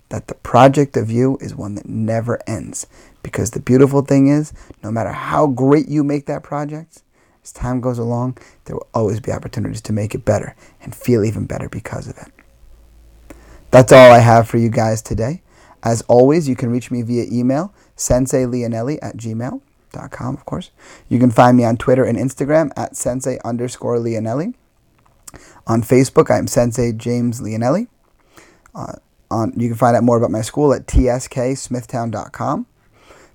that 0.10 0.27
the 0.27 0.36
project 0.36 0.95
of 0.95 1.12
you 1.12 1.38
is 1.41 1.55
one 1.55 1.75
that 1.75 1.88
never 1.88 2.39
ends. 2.47 2.88
Because 3.23 3.51
the 3.51 3.60
beautiful 3.60 4.01
thing 4.01 4.27
is, 4.27 4.53
no 4.83 4.91
matter 4.91 5.12
how 5.12 5.47
great 5.47 5.88
you 5.89 6.03
make 6.03 6.25
that 6.27 6.43
project, 6.43 7.01
as 7.43 7.51
time 7.51 7.81
goes 7.81 7.97
along, 7.99 8.38
there 8.65 8.75
will 8.75 8.88
always 8.93 9.19
be 9.19 9.31
opportunities 9.31 9.81
to 9.81 9.93
make 9.93 10.15
it 10.15 10.25
better 10.25 10.55
and 10.81 10.95
feel 10.95 11.23
even 11.23 11.45
better 11.45 11.69
because 11.69 12.07
of 12.07 12.17
it. 12.17 12.31
That's 13.71 13.91
all 13.91 14.12
I 14.12 14.19
have 14.19 14.47
for 14.47 14.58
you 14.58 14.69
guys 14.69 15.01
today. 15.01 15.41
As 15.84 16.01
always, 16.03 16.47
you 16.49 16.56
can 16.56 16.69
reach 16.69 16.89
me 16.89 17.01
via 17.01 17.25
email, 17.32 17.73
senseileonelli 17.95 18.99
at 19.01 19.17
gmail.com, 19.17 20.34
of 20.36 20.45
course. 20.45 20.71
You 21.10 21.19
can 21.19 21.32
find 21.32 21.58
me 21.58 21.63
on 21.63 21.77
Twitter 21.77 22.03
and 22.03 22.17
Instagram 22.17 22.71
at 22.75 22.95
sensei 22.95 23.39
underscore 23.45 23.97
leonelli. 23.97 24.53
On 25.65 25.82
Facebook, 25.82 26.32
I'm 26.32 26.47
Sensei 26.47 26.93
James 26.93 27.41
Leonelli. 27.41 27.88
Uh, 28.73 28.93
on, 29.30 29.53
you 29.58 29.67
can 29.67 29.77
find 29.77 29.97
out 29.97 30.03
more 30.03 30.17
about 30.17 30.32
my 30.32 30.41
school 30.41 30.73
at 30.73 30.88
tsksmithtown.com. 30.88 32.65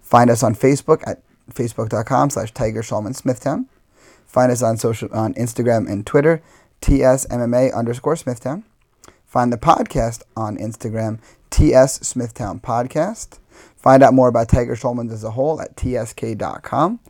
Find 0.01 0.31
us 0.31 0.43
on 0.43 0.55
Facebook 0.55 1.03
at 1.07 1.23
facebook.com 1.51 2.31
slash 2.31 2.53
Tiger 2.53 2.83
Schulman 2.83 3.15
Smithtown. 3.15 3.67
Find 4.27 4.51
us 4.51 4.63
on 4.63 4.79
social 4.79 5.09
on 5.13 5.35
Instagram 5.35 5.91
and 5.91 6.07
Twitter, 6.07 6.43
tsmma 6.81 7.75
underscore 7.75 8.17
Smithtown. 8.17 8.65
Find 9.33 9.51
the 9.51 9.57
podcast 9.57 10.25
on 10.37 10.59
Instagram, 10.59 11.19
TS 11.49 12.07
Smithtown 12.07 12.61
Podcast. 12.61 13.39
Find 13.79 14.03
out 14.03 14.13
more 14.13 14.29
about 14.29 14.51
Tiger 14.51 14.77
Schulman 14.77 15.11
as 15.11 15.25
a 15.25 15.31
whole 15.31 15.59
at 15.59 15.75
tsk.com. 15.75 17.01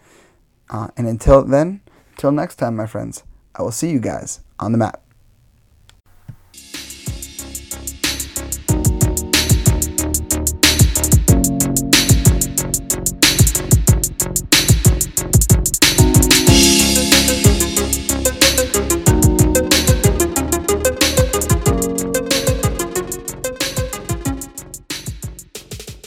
Uh, 0.71 0.89
and 0.97 1.09
until 1.09 1.43
then, 1.43 1.81
until 2.13 2.31
next 2.31 2.57
time, 2.57 2.77
my 2.77 2.87
friends, 2.87 3.25
I 3.57 3.63
will 3.63 3.73
see 3.73 3.91
you 3.91 3.99
guys 3.99 4.39
on 4.61 4.71
the 4.71 4.79
map. 4.79 5.02